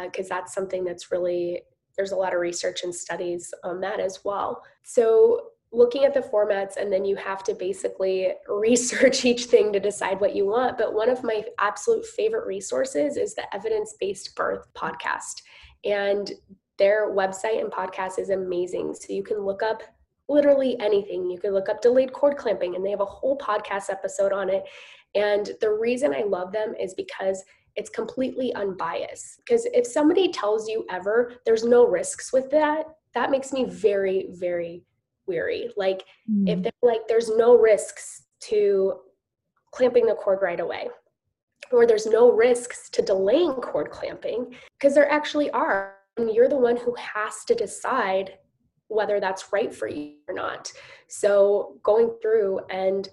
because 0.03 0.31
uh, 0.31 0.35
that's 0.35 0.53
something 0.53 0.83
that's 0.83 1.11
really 1.11 1.61
there's 1.97 2.11
a 2.11 2.15
lot 2.15 2.33
of 2.33 2.41
research 2.41 2.83
and 2.83 2.93
studies 2.93 3.53
on 3.63 3.79
that 3.81 3.99
as 3.99 4.19
well. 4.25 4.63
So 4.83 5.51
looking 5.75 6.05
at 6.05 6.13
the 6.13 6.21
formats 6.21 6.77
and 6.77 6.91
then 6.91 7.05
you 7.05 7.15
have 7.15 7.43
to 7.43 7.53
basically 7.53 8.33
research 8.47 9.25
each 9.25 9.45
thing 9.45 9.73
to 9.73 9.79
decide 9.79 10.19
what 10.19 10.35
you 10.35 10.45
want. 10.45 10.77
But 10.77 10.93
one 10.93 11.09
of 11.09 11.23
my 11.23 11.43
absolute 11.59 12.05
favorite 12.05 12.47
resources 12.47 13.17
is 13.17 13.35
the 13.35 13.53
Evidence 13.53 13.95
Based 13.99 14.35
Birth 14.35 14.65
podcast. 14.73 15.41
And 15.83 16.31
their 16.77 17.11
website 17.11 17.61
and 17.61 17.71
podcast 17.71 18.19
is 18.19 18.29
amazing. 18.29 18.95
So 18.95 19.13
you 19.13 19.23
can 19.23 19.39
look 19.39 19.63
up 19.63 19.83
literally 20.27 20.79
anything. 20.79 21.29
You 21.29 21.39
can 21.39 21.53
look 21.53 21.69
up 21.69 21.81
delayed 21.81 22.13
cord 22.13 22.37
clamping, 22.37 22.75
and 22.75 22.85
they 22.85 22.89
have 22.89 23.01
a 23.01 23.05
whole 23.05 23.37
podcast 23.37 23.89
episode 23.89 24.33
on 24.33 24.49
it. 24.49 24.63
And 25.13 25.51
the 25.61 25.71
reason 25.71 26.13
I 26.13 26.23
love 26.23 26.51
them 26.51 26.73
is 26.79 26.93
because 26.93 27.43
it's 27.75 27.89
completely 27.89 28.53
unbiased. 28.55 29.37
Because 29.37 29.65
if 29.67 29.85
somebody 29.85 30.31
tells 30.31 30.67
you 30.67 30.85
ever 30.89 31.33
there's 31.45 31.63
no 31.63 31.85
risks 31.85 32.33
with 32.33 32.49
that, 32.51 32.85
that 33.13 33.31
makes 33.31 33.53
me 33.53 33.65
very, 33.65 34.27
very 34.31 34.83
weary. 35.27 35.71
Like 35.75 36.05
mm. 36.29 36.49
if 36.49 36.63
they're 36.63 36.71
like 36.81 37.07
there's 37.07 37.29
no 37.29 37.57
risks 37.57 38.23
to 38.41 38.99
clamping 39.71 40.05
the 40.05 40.15
cord 40.15 40.39
right 40.41 40.59
away, 40.59 40.87
or 41.71 41.85
there's 41.85 42.05
no 42.05 42.31
risks 42.31 42.89
to 42.91 43.01
delaying 43.01 43.53
cord 43.53 43.89
clamping, 43.91 44.55
because 44.77 44.95
there 44.95 45.11
actually 45.11 45.49
are. 45.51 45.95
And 46.17 46.33
you're 46.33 46.47
the 46.47 46.55
one 46.55 46.77
who 46.77 46.95
has 46.95 47.43
to 47.45 47.55
decide 47.55 48.37
whether 48.87 49.19
that's 49.19 49.51
right 49.51 49.73
for 49.73 49.87
you 49.87 50.13
or 50.29 50.33
not. 50.33 50.71
So 51.07 51.77
going 51.83 52.15
through 52.21 52.61
and 52.69 53.09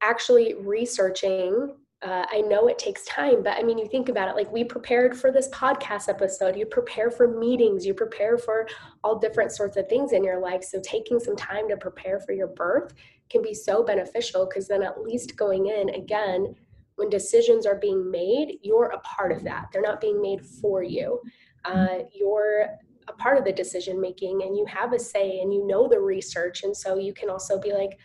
actually 0.00 0.54
researching 0.54 1.76
uh, 2.02 2.26
I 2.32 2.40
know 2.40 2.66
it 2.66 2.78
takes 2.78 3.04
time, 3.04 3.42
but 3.42 3.56
I 3.56 3.62
mean, 3.62 3.78
you 3.78 3.86
think 3.86 4.08
about 4.08 4.28
it 4.28 4.34
like 4.34 4.50
we 4.50 4.64
prepared 4.64 5.16
for 5.16 5.30
this 5.30 5.48
podcast 5.50 6.08
episode, 6.08 6.56
you 6.56 6.66
prepare 6.66 7.10
for 7.10 7.28
meetings, 7.28 7.86
you 7.86 7.94
prepare 7.94 8.36
for 8.38 8.66
all 9.04 9.18
different 9.18 9.52
sorts 9.52 9.76
of 9.76 9.88
things 9.88 10.12
in 10.12 10.24
your 10.24 10.40
life. 10.40 10.64
So, 10.64 10.80
taking 10.82 11.20
some 11.20 11.36
time 11.36 11.68
to 11.68 11.76
prepare 11.76 12.18
for 12.18 12.32
your 12.32 12.48
birth 12.48 12.92
can 13.30 13.40
be 13.40 13.54
so 13.54 13.84
beneficial 13.84 14.46
because 14.46 14.66
then 14.66 14.82
at 14.82 15.00
least 15.00 15.36
going 15.36 15.66
in 15.66 15.90
again, 15.90 16.56
when 16.96 17.08
decisions 17.08 17.66
are 17.66 17.76
being 17.76 18.10
made, 18.10 18.58
you're 18.62 18.86
a 18.94 19.00
part 19.00 19.30
of 19.30 19.44
that. 19.44 19.66
They're 19.72 19.80
not 19.80 20.00
being 20.00 20.20
made 20.20 20.44
for 20.44 20.82
you. 20.82 21.20
Uh, 21.64 22.00
you're 22.12 22.66
a 23.08 23.12
part 23.12 23.38
of 23.38 23.44
the 23.44 23.52
decision 23.52 24.00
making 24.00 24.42
and 24.42 24.56
you 24.56 24.64
have 24.66 24.92
a 24.92 24.98
say 24.98 25.40
and 25.40 25.52
you 25.52 25.66
know 25.66 25.88
the 25.88 26.00
research. 26.00 26.64
And 26.64 26.76
so 26.76 26.98
you 26.98 27.14
can 27.14 27.30
also 27.30 27.60
be 27.60 27.72
like, 27.72 27.98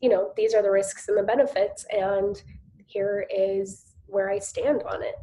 you 0.00 0.08
know, 0.08 0.32
these 0.36 0.54
are 0.54 0.62
the 0.62 0.70
risks 0.70 1.08
and 1.08 1.16
the 1.16 1.22
benefits. 1.22 1.86
And 1.90 2.42
here 2.94 3.26
is 3.34 3.94
where 4.06 4.30
I 4.30 4.38
stand 4.38 4.82
on 4.84 5.02
it. 5.02 5.16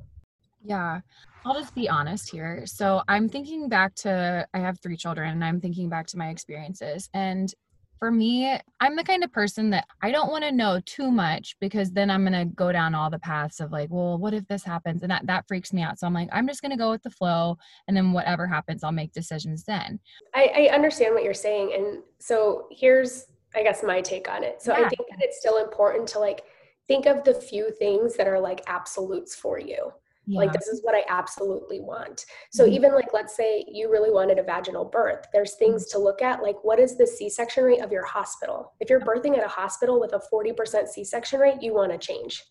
Yeah. 0.64 1.00
I'll 1.44 1.60
just 1.60 1.74
be 1.74 1.90
honest 1.90 2.30
here. 2.30 2.66
So 2.66 3.02
I'm 3.08 3.28
thinking 3.28 3.68
back 3.68 3.96
to, 3.96 4.46
I 4.54 4.60
have 4.60 4.80
three 4.80 4.98
children 4.98 5.32
and 5.32 5.44
I'm 5.44 5.60
thinking 5.60 5.90
back 5.90 6.06
to 6.08 6.18
my 6.18 6.30
experiences. 6.30 7.10
And 7.16 7.52
for 7.98 8.12
me, 8.12 8.60
I'm 8.80 8.96
the 8.96 9.04
kind 9.04 9.24
of 9.24 9.32
person 9.32 9.70
that 9.72 9.86
I 10.02 10.12
don't 10.12 10.32
want 10.32 10.44
to 10.44 10.52
know 10.52 10.80
too 10.86 11.10
much 11.10 11.56
because 11.60 11.92
then 11.92 12.12
I'm 12.12 12.24
going 12.26 12.34
to 12.34 12.54
go 12.54 12.72
down 12.72 12.94
all 12.94 13.10
the 13.10 13.20
paths 13.20 13.60
of 13.60 13.72
like, 13.72 13.90
well, 13.92 14.18
what 14.18 14.34
if 14.34 14.48
this 14.48 14.64
happens? 14.64 15.02
And 15.02 15.12
that, 15.12 15.26
that 15.28 15.48
freaks 15.48 15.72
me 15.72 15.82
out. 15.82 15.98
So 16.00 16.06
I'm 16.06 16.14
like, 16.14 16.30
I'm 16.32 16.48
just 16.48 16.62
going 16.62 16.72
to 16.72 16.78
go 16.78 16.92
with 16.92 17.04
the 17.04 17.10
flow. 17.10 17.58
And 17.88 17.96
then 17.96 18.12
whatever 18.12 18.46
happens, 18.46 18.84
I'll 18.84 18.92
make 18.92 19.14
decisions 19.14 19.64
then. 19.64 20.00
I, 20.36 20.70
I 20.70 20.76
understand 20.76 21.16
what 21.16 21.24
you're 21.24 21.34
saying. 21.34 21.74
And 21.76 22.04
so 22.20 22.68
here's, 22.72 23.26
I 23.56 23.64
guess, 23.64 23.84
my 23.84 24.02
take 24.02 24.30
on 24.30 24.44
it. 24.44 24.62
So 24.62 24.78
yeah. 24.78 24.86
I 24.86 24.90
think 24.90 25.08
that 25.10 25.20
it's 25.22 25.40
still 25.40 25.58
important 25.58 26.08
to 26.10 26.20
like, 26.20 26.44
think 26.92 27.06
of 27.06 27.24
the 27.24 27.34
few 27.34 27.72
things 27.72 28.18
that 28.18 28.28
are 28.28 28.40
like 28.40 28.62
absolutes 28.68 29.34
for 29.34 29.58
you. 29.58 29.94
Yeah. 30.28 30.40
Like, 30.40 30.54
this 30.54 30.68
is 30.68 30.82
what 30.84 30.94
I 30.94 31.04
absolutely 31.10 31.80
want. 31.80 32.26
So, 32.52 32.64
mm-hmm. 32.64 32.74
even 32.74 32.94
like, 32.94 33.12
let's 33.12 33.36
say 33.36 33.66
you 33.68 33.90
really 33.90 34.12
wanted 34.12 34.38
a 34.38 34.44
vaginal 34.44 34.86
birth, 34.86 35.26
there's 35.34 35.56
things 35.56 35.88
to 35.88 35.98
look 35.98 36.22
at, 36.22 36.44
like, 36.44 36.58
what 36.64 36.80
is 36.80 36.96
the 36.96 37.08
C 37.08 37.28
section 37.28 37.64
rate 37.64 37.82
of 37.82 37.92
your 37.92 38.06
hospital? 38.06 38.74
If 38.80 38.90
you're 38.90 39.00
birthing 39.00 39.36
at 39.36 39.44
a 39.44 39.50
hospital 39.50 40.00
with 40.00 40.14
a 40.14 40.22
40% 40.32 40.88
C 40.88 41.04
section 41.04 41.40
rate, 41.40 41.62
you 41.62 41.74
want 41.74 41.92
to 41.92 41.98
change. 41.98 42.44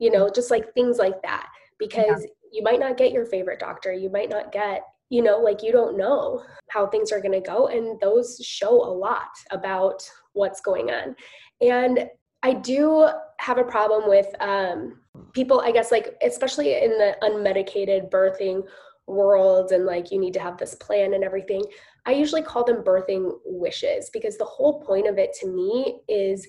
You 0.00 0.10
know, 0.10 0.28
just 0.28 0.50
like 0.50 0.74
things 0.74 0.98
like 0.98 1.22
that, 1.22 1.46
because 1.78 2.22
yeah. 2.22 2.30
you 2.52 2.62
might 2.64 2.80
not 2.80 2.96
get 2.96 3.12
your 3.12 3.26
favorite 3.26 3.60
doctor, 3.60 3.92
you 3.92 4.10
might 4.10 4.28
not 4.28 4.50
get, 4.50 4.82
you 5.08 5.22
know, 5.22 5.38
like, 5.38 5.62
you 5.62 5.70
don't 5.70 5.96
know 5.96 6.42
how 6.70 6.88
things 6.88 7.12
are 7.12 7.20
going 7.20 7.40
to 7.40 7.48
go. 7.48 7.68
And 7.68 8.00
those 8.00 8.40
show 8.42 8.74
a 8.82 8.92
lot 8.92 9.30
about 9.52 10.02
what's 10.32 10.60
going 10.60 10.90
on. 10.90 11.14
And 11.60 12.08
I 12.42 12.54
do 12.54 13.08
have 13.38 13.58
a 13.58 13.64
problem 13.64 14.08
with 14.08 14.26
um, 14.40 15.00
people, 15.32 15.60
I 15.60 15.72
guess, 15.72 15.92
like, 15.92 16.16
especially 16.22 16.74
in 16.74 16.90
the 16.90 17.16
unmedicated 17.22 18.10
birthing 18.10 18.64
world 19.06 19.72
and 19.72 19.84
like 19.84 20.10
you 20.10 20.18
need 20.18 20.32
to 20.34 20.40
have 20.40 20.58
this 20.58 20.74
plan 20.76 21.14
and 21.14 21.24
everything. 21.24 21.64
I 22.06 22.12
usually 22.12 22.42
call 22.42 22.64
them 22.64 22.82
birthing 22.84 23.32
wishes 23.44 24.10
because 24.12 24.38
the 24.38 24.44
whole 24.44 24.80
point 24.80 25.08
of 25.08 25.18
it 25.18 25.34
to 25.40 25.48
me 25.48 26.00
is 26.08 26.46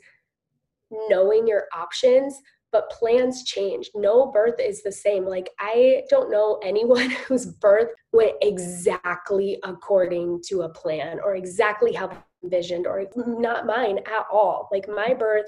knowing 1.09 1.47
your 1.47 1.65
options, 1.75 2.39
but 2.71 2.89
plans 2.89 3.43
change. 3.43 3.89
No 3.95 4.31
birth 4.31 4.59
is 4.59 4.81
the 4.83 4.91
same. 4.91 5.25
Like, 5.25 5.49
I 5.59 6.03
don't 6.09 6.31
know 6.31 6.59
anyone 6.63 7.09
whose 7.27 7.45
birth 7.45 7.89
went 8.11 8.35
exactly 8.41 9.59
according 9.63 10.41
to 10.47 10.61
a 10.61 10.69
plan 10.69 11.19
or 11.23 11.35
exactly 11.35 11.93
how 11.93 12.11
envisioned, 12.43 12.87
or 12.87 13.05
not 13.15 13.65
mine 13.65 13.99
at 13.99 14.25
all. 14.31 14.69
Like, 14.71 14.87
my 14.87 15.13
birth 15.13 15.45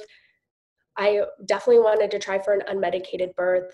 I 0.97 1.21
definitely 1.45 1.79
wanted 1.79 2.11
to 2.11 2.19
try 2.19 2.39
for 2.39 2.53
an 2.53 2.61
unmedicated 2.69 3.35
birth. 3.35 3.73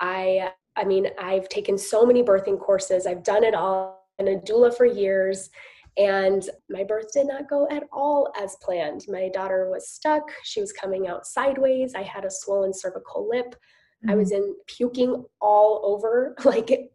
I 0.00 0.50
I 0.76 0.84
mean, 0.84 1.08
I've 1.18 1.48
taken 1.48 1.76
so 1.76 2.06
many 2.06 2.22
birthing 2.22 2.58
courses. 2.58 3.06
I've 3.06 3.22
done 3.22 3.44
it 3.44 3.54
all. 3.54 4.08
and 4.18 4.28
a 4.28 4.36
doula 4.36 4.74
for 4.74 4.86
years 4.86 5.50
And 5.98 6.48
my 6.70 6.84
birth 6.84 7.12
did 7.12 7.26
not 7.26 7.50
go 7.50 7.68
at 7.70 7.84
all 7.92 8.32
as 8.40 8.56
planned. 8.62 9.04
My 9.08 9.28
daughter 9.28 9.68
was 9.70 9.90
stuck. 9.90 10.30
She 10.42 10.60
was 10.60 10.72
coming 10.72 11.06
out 11.06 11.26
sideways. 11.26 11.94
I 11.94 12.02
had 12.02 12.24
a 12.24 12.30
swollen 12.30 12.72
cervical 12.72 13.28
lip. 13.28 13.54
Mm-hmm. 13.54 14.10
I 14.10 14.14
was 14.14 14.32
in 14.32 14.54
puking 14.66 15.24
all 15.40 15.82
over, 15.84 16.34
like 16.44 16.90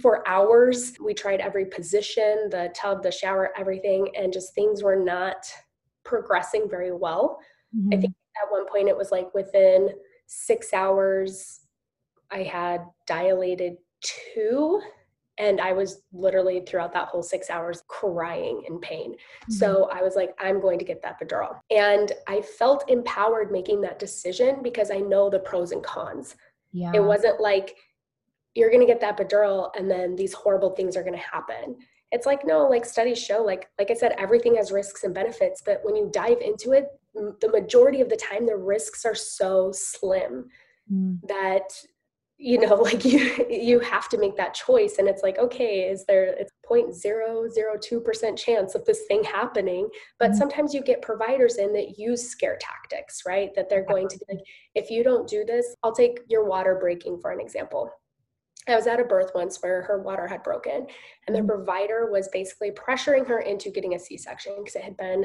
for 0.00 0.26
hours. 0.28 0.92
We 1.02 1.14
tried 1.14 1.40
every 1.40 1.66
position, 1.66 2.48
the 2.50 2.72
tub, 2.76 3.02
the 3.02 3.10
shower, 3.10 3.50
everything, 3.56 4.08
and 4.16 4.32
just 4.32 4.54
things 4.54 4.82
were 4.82 4.96
not 4.96 5.44
progressing 6.04 6.68
very 6.68 6.92
well. 6.92 7.38
Mm-hmm. 7.74 7.94
I 7.94 8.00
think 8.00 8.14
at 8.40 8.50
one 8.50 8.66
point 8.68 8.88
it 8.88 8.96
was 8.96 9.10
like 9.10 9.32
within 9.34 9.90
six 10.26 10.72
hours, 10.72 11.60
I 12.30 12.42
had 12.42 12.82
dilated 13.06 13.76
two 14.00 14.80
and 15.38 15.60
I 15.60 15.72
was 15.72 16.02
literally 16.12 16.60
throughout 16.60 16.92
that 16.92 17.08
whole 17.08 17.22
six 17.22 17.48
hours 17.50 17.82
crying 17.88 18.64
in 18.68 18.78
pain. 18.80 19.12
Mm-hmm. 19.12 19.52
So 19.52 19.88
I 19.92 20.02
was 20.02 20.14
like, 20.14 20.34
I'm 20.38 20.60
going 20.60 20.78
to 20.78 20.84
get 20.84 21.02
that 21.02 21.18
epidural. 21.18 21.56
And 21.70 22.12
I 22.28 22.42
felt 22.42 22.88
empowered 22.88 23.50
making 23.50 23.80
that 23.82 23.98
decision 23.98 24.62
because 24.62 24.90
I 24.90 24.98
know 24.98 25.30
the 25.30 25.38
pros 25.38 25.72
and 25.72 25.82
cons. 25.82 26.36
Yeah. 26.72 26.92
It 26.94 27.02
wasn't 27.02 27.40
like, 27.40 27.76
you're 28.54 28.70
going 28.70 28.80
to 28.80 28.86
get 28.86 29.00
that 29.00 29.16
epidural 29.16 29.70
and 29.76 29.90
then 29.90 30.14
these 30.14 30.34
horrible 30.34 30.70
things 30.70 30.96
are 30.96 31.02
going 31.02 31.18
to 31.18 31.18
happen. 31.18 31.76
It's 32.10 32.26
like, 32.26 32.44
no, 32.44 32.68
like 32.68 32.84
studies 32.84 33.18
show, 33.18 33.42
like, 33.42 33.70
like 33.78 33.90
I 33.90 33.94
said, 33.94 34.14
everything 34.18 34.56
has 34.56 34.70
risks 34.70 35.04
and 35.04 35.14
benefits, 35.14 35.62
but 35.64 35.80
when 35.82 35.96
you 35.96 36.10
dive 36.12 36.42
into 36.42 36.72
it, 36.72 36.88
the 37.14 37.50
majority 37.50 38.00
of 38.00 38.08
the 38.08 38.16
time, 38.16 38.46
the 38.46 38.56
risks 38.56 39.04
are 39.04 39.14
so 39.14 39.70
slim 39.72 40.48
mm. 40.90 41.18
that 41.28 41.72
you 42.42 42.58
know 42.58 42.74
like 42.82 43.04
you 43.04 43.46
you 43.48 43.78
have 43.78 44.08
to 44.08 44.18
make 44.18 44.36
that 44.36 44.52
choice 44.52 44.96
and 44.98 45.08
it's 45.08 45.22
like 45.22 45.38
okay 45.38 45.88
is 45.88 46.04
there 46.06 46.24
it's 46.24 46.52
0.002% 46.68 48.36
chance 48.36 48.74
of 48.74 48.84
this 48.84 49.04
thing 49.06 49.22
happening 49.22 49.88
but 50.18 50.30
mm-hmm. 50.30 50.38
sometimes 50.38 50.74
you 50.74 50.82
get 50.82 51.02
providers 51.02 51.56
in 51.56 51.72
that 51.72 51.98
use 51.98 52.28
scare 52.28 52.58
tactics 52.60 53.22
right 53.26 53.50
that 53.54 53.68
they're 53.68 53.84
going 53.84 54.08
to 54.08 54.18
be 54.18 54.24
like 54.34 54.44
if 54.74 54.90
you 54.90 55.04
don't 55.04 55.28
do 55.28 55.44
this 55.44 55.76
i'll 55.82 55.92
take 55.92 56.20
your 56.28 56.44
water 56.44 56.78
breaking 56.80 57.18
for 57.20 57.30
an 57.30 57.40
example 57.40 57.90
I 58.68 58.76
was 58.76 58.86
at 58.86 59.00
a 59.00 59.04
birth 59.04 59.32
once 59.34 59.60
where 59.60 59.82
her 59.82 60.02
water 60.02 60.28
had 60.28 60.44
broken, 60.44 60.86
and 61.26 61.34
the 61.34 61.40
mm-hmm. 61.40 61.48
provider 61.48 62.08
was 62.12 62.28
basically 62.28 62.70
pressuring 62.70 63.26
her 63.26 63.40
into 63.40 63.70
getting 63.70 63.96
a 63.96 63.98
C 63.98 64.16
section 64.16 64.54
because 64.58 64.76
it 64.76 64.84
had 64.84 64.96
been 64.96 65.24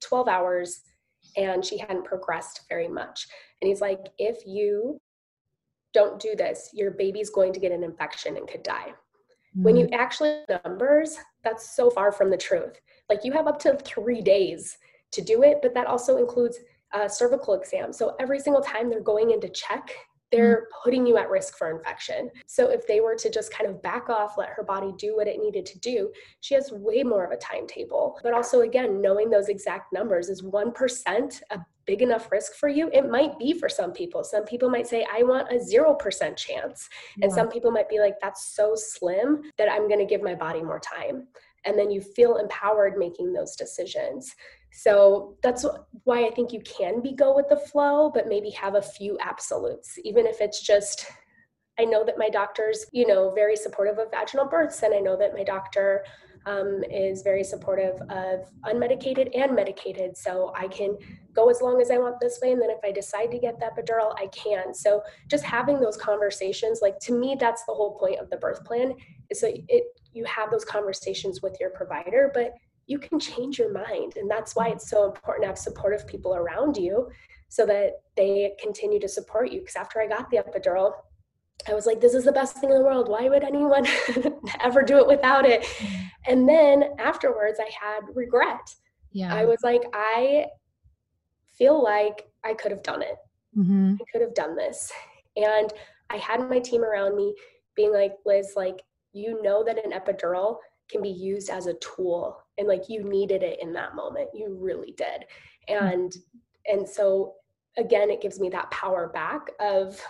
12 0.00 0.28
hours 0.28 0.80
and 1.36 1.64
she 1.64 1.78
hadn't 1.78 2.04
progressed 2.04 2.62
very 2.68 2.88
much. 2.88 3.26
And 3.60 3.68
he's 3.68 3.80
like, 3.80 4.08
if 4.18 4.46
you 4.46 4.98
don't 5.92 6.20
do 6.20 6.34
this, 6.36 6.70
your 6.72 6.92
baby's 6.92 7.30
going 7.30 7.52
to 7.52 7.60
get 7.60 7.72
an 7.72 7.82
infection 7.82 8.36
and 8.36 8.48
could 8.48 8.62
die. 8.62 8.88
Mm-hmm. 8.88 9.62
When 9.62 9.76
you 9.76 9.86
mm. 9.86 9.94
actually 9.94 10.42
numbers, 10.64 11.16
that's 11.42 11.74
so 11.74 11.90
far 11.90 12.12
from 12.12 12.30
the 12.30 12.36
truth. 12.36 12.80
Like 13.08 13.24
you 13.24 13.32
have 13.32 13.46
up 13.46 13.58
to 13.60 13.76
three 13.76 14.20
days 14.20 14.78
to 15.12 15.20
do 15.20 15.42
it, 15.42 15.58
but 15.62 15.74
that 15.74 15.86
also 15.86 16.18
includes 16.18 16.58
a 16.92 17.08
cervical 17.08 17.54
exam. 17.54 17.92
So 17.92 18.14
every 18.20 18.38
single 18.38 18.62
time 18.62 18.88
they're 18.88 19.00
going 19.00 19.30
in 19.30 19.40
to 19.40 19.48
check, 19.48 19.90
they're 20.32 20.56
mm-hmm. 20.56 20.82
putting 20.84 21.06
you 21.06 21.16
at 21.16 21.30
risk 21.30 21.56
for 21.56 21.70
infection. 21.70 22.30
So 22.46 22.70
if 22.70 22.86
they 22.86 23.00
were 23.00 23.14
to 23.16 23.30
just 23.30 23.52
kind 23.52 23.68
of 23.68 23.82
back 23.82 24.08
off, 24.08 24.38
let 24.38 24.50
her 24.50 24.62
body 24.62 24.92
do 24.98 25.16
what 25.16 25.28
it 25.28 25.40
needed 25.40 25.66
to 25.66 25.78
do, 25.78 26.12
she 26.40 26.54
has 26.54 26.72
way 26.72 27.02
more 27.02 27.24
of 27.24 27.32
a 27.32 27.36
timetable. 27.36 28.18
But 28.22 28.34
also, 28.34 28.60
again, 28.60 29.00
knowing 29.00 29.30
those 29.30 29.48
exact 29.48 29.92
numbers 29.92 30.28
is 30.28 30.42
1% 30.42 31.42
a 31.50 31.58
big 31.90 32.02
enough 32.02 32.30
risk 32.30 32.54
for 32.54 32.68
you? 32.68 32.88
It 32.92 33.10
might 33.10 33.36
be 33.36 33.52
for 33.52 33.68
some 33.68 33.92
people. 33.92 34.22
Some 34.22 34.44
people 34.44 34.70
might 34.70 34.86
say, 34.86 35.04
I 35.12 35.24
want 35.24 35.50
a 35.50 35.56
0% 35.56 36.36
chance. 36.36 36.88
Yeah. 37.16 37.24
And 37.24 37.32
some 37.32 37.48
people 37.48 37.72
might 37.72 37.88
be 37.88 37.98
like, 37.98 38.14
that's 38.20 38.54
so 38.54 38.74
slim 38.76 39.42
that 39.58 39.68
I'm 39.68 39.88
going 39.88 39.98
to 39.98 40.06
give 40.06 40.22
my 40.22 40.36
body 40.36 40.62
more 40.62 40.78
time. 40.78 41.26
And 41.64 41.76
then 41.76 41.90
you 41.90 42.00
feel 42.00 42.36
empowered 42.36 42.96
making 42.96 43.32
those 43.32 43.56
decisions. 43.56 44.34
So 44.72 45.36
that's 45.42 45.64
why 46.04 46.26
I 46.26 46.30
think 46.30 46.52
you 46.52 46.60
can 46.60 47.00
be 47.02 47.12
go 47.12 47.34
with 47.34 47.48
the 47.48 47.56
flow, 47.56 48.10
but 48.12 48.28
maybe 48.28 48.50
have 48.50 48.74
a 48.74 48.82
few 48.82 49.18
absolutes, 49.20 49.98
even 50.04 50.26
if 50.26 50.40
it's 50.40 50.62
just 50.62 51.06
I 51.78 51.84
know 51.84 52.04
that 52.04 52.18
my 52.18 52.28
doctor's, 52.28 52.84
you 52.92 53.06
know, 53.06 53.30
very 53.30 53.56
supportive 53.56 53.98
of 53.98 54.10
vaginal 54.10 54.46
births, 54.46 54.82
and 54.82 54.94
I 54.94 54.98
know 54.98 55.16
that 55.16 55.32
my 55.32 55.42
doctor 55.42 56.04
um, 56.46 56.82
is 56.90 57.22
very 57.22 57.44
supportive 57.44 58.00
of 58.10 58.50
unmedicated 58.64 59.30
and 59.34 59.54
medicated. 59.54 60.16
So 60.16 60.52
I 60.54 60.68
can 60.68 60.96
go 61.32 61.48
as 61.48 61.62
long 61.62 61.80
as 61.80 61.90
I 61.90 61.98
want 61.98 62.20
this 62.20 62.38
way, 62.42 62.52
and 62.52 62.60
then 62.60 62.70
if 62.70 62.80
I 62.84 62.92
decide 62.92 63.30
to 63.30 63.38
get 63.38 63.58
that 63.60 63.76
epidural, 63.76 64.14
I 64.18 64.26
can. 64.26 64.74
So 64.74 65.02
just 65.28 65.44
having 65.44 65.80
those 65.80 65.96
conversations, 65.96 66.80
like 66.82 66.98
to 67.00 67.18
me, 67.18 67.36
that's 67.38 67.64
the 67.64 67.72
whole 67.72 67.98
point 67.98 68.18
of 68.18 68.28
the 68.28 68.36
birth 68.36 68.64
plan, 68.64 68.94
is 69.30 69.40
that 69.40 69.58
it 69.68 69.84
you 70.12 70.24
have 70.24 70.50
those 70.50 70.64
conversations 70.64 71.40
with 71.40 71.56
your 71.60 71.70
provider, 71.70 72.30
but 72.34 72.52
you 72.86 72.98
can 72.98 73.20
change 73.20 73.58
your 73.58 73.72
mind. 73.72 74.14
And 74.16 74.30
that's 74.30 74.56
why 74.56 74.68
it's 74.68 74.88
so 74.90 75.04
important 75.06 75.44
to 75.44 75.48
have 75.48 75.58
supportive 75.58 76.06
people 76.06 76.34
around 76.34 76.76
you 76.76 77.08
so 77.48 77.66
that 77.66 78.02
they 78.16 78.52
continue 78.60 79.00
to 79.00 79.08
support 79.08 79.50
you. 79.50 79.60
Because 79.60 79.76
after 79.76 80.00
I 80.00 80.06
got 80.06 80.30
the 80.30 80.38
epidural, 80.38 80.92
I 81.68 81.74
was 81.74 81.86
like, 81.86 82.00
this 82.00 82.14
is 82.14 82.24
the 82.24 82.32
best 82.32 82.56
thing 82.56 82.70
in 82.70 82.78
the 82.78 82.84
world. 82.84 83.08
Why 83.08 83.28
would 83.28 83.42
anyone 83.42 83.86
ever 84.60 84.82
do 84.82 84.98
it 84.98 85.06
without 85.06 85.44
it? 85.44 85.62
Mm-hmm. 85.62 86.04
And 86.26 86.48
then 86.48 86.84
afterwards, 86.98 87.60
I 87.60 87.70
had 87.70 88.00
regret. 88.14 88.74
Yeah. 89.12 89.34
I 89.34 89.44
was 89.44 89.58
like, 89.62 89.82
I 89.92 90.46
feel 91.58 91.82
like 91.82 92.28
I 92.44 92.54
could 92.54 92.70
have 92.70 92.82
done 92.82 93.02
it. 93.02 93.16
Mm-hmm. 93.56 93.96
I 94.00 94.04
could 94.12 94.22
have 94.22 94.34
done 94.34 94.56
this. 94.56 94.90
And 95.36 95.72
I 96.08 96.16
had 96.16 96.48
my 96.48 96.58
team 96.58 96.82
around 96.82 97.16
me 97.16 97.34
being 97.76 97.92
like, 97.92 98.14
Liz, 98.24 98.52
like, 98.56 98.82
you 99.12 99.42
know 99.42 99.64
that 99.64 99.84
an 99.84 99.92
epidural 99.92 100.56
can 100.88 101.02
be 101.02 101.08
used 101.08 101.50
as 101.50 101.66
a 101.66 101.74
tool 101.74 102.39
and 102.58 102.68
like 102.68 102.88
you 102.88 103.02
needed 103.02 103.42
it 103.42 103.60
in 103.62 103.72
that 103.72 103.94
moment 103.94 104.28
you 104.34 104.56
really 104.60 104.92
did. 104.96 105.24
And 105.68 106.12
and 106.66 106.88
so 106.88 107.34
again 107.78 108.10
it 108.10 108.20
gives 108.20 108.40
me 108.40 108.48
that 108.50 108.70
power 108.70 109.08
back 109.08 109.50
of 109.60 110.00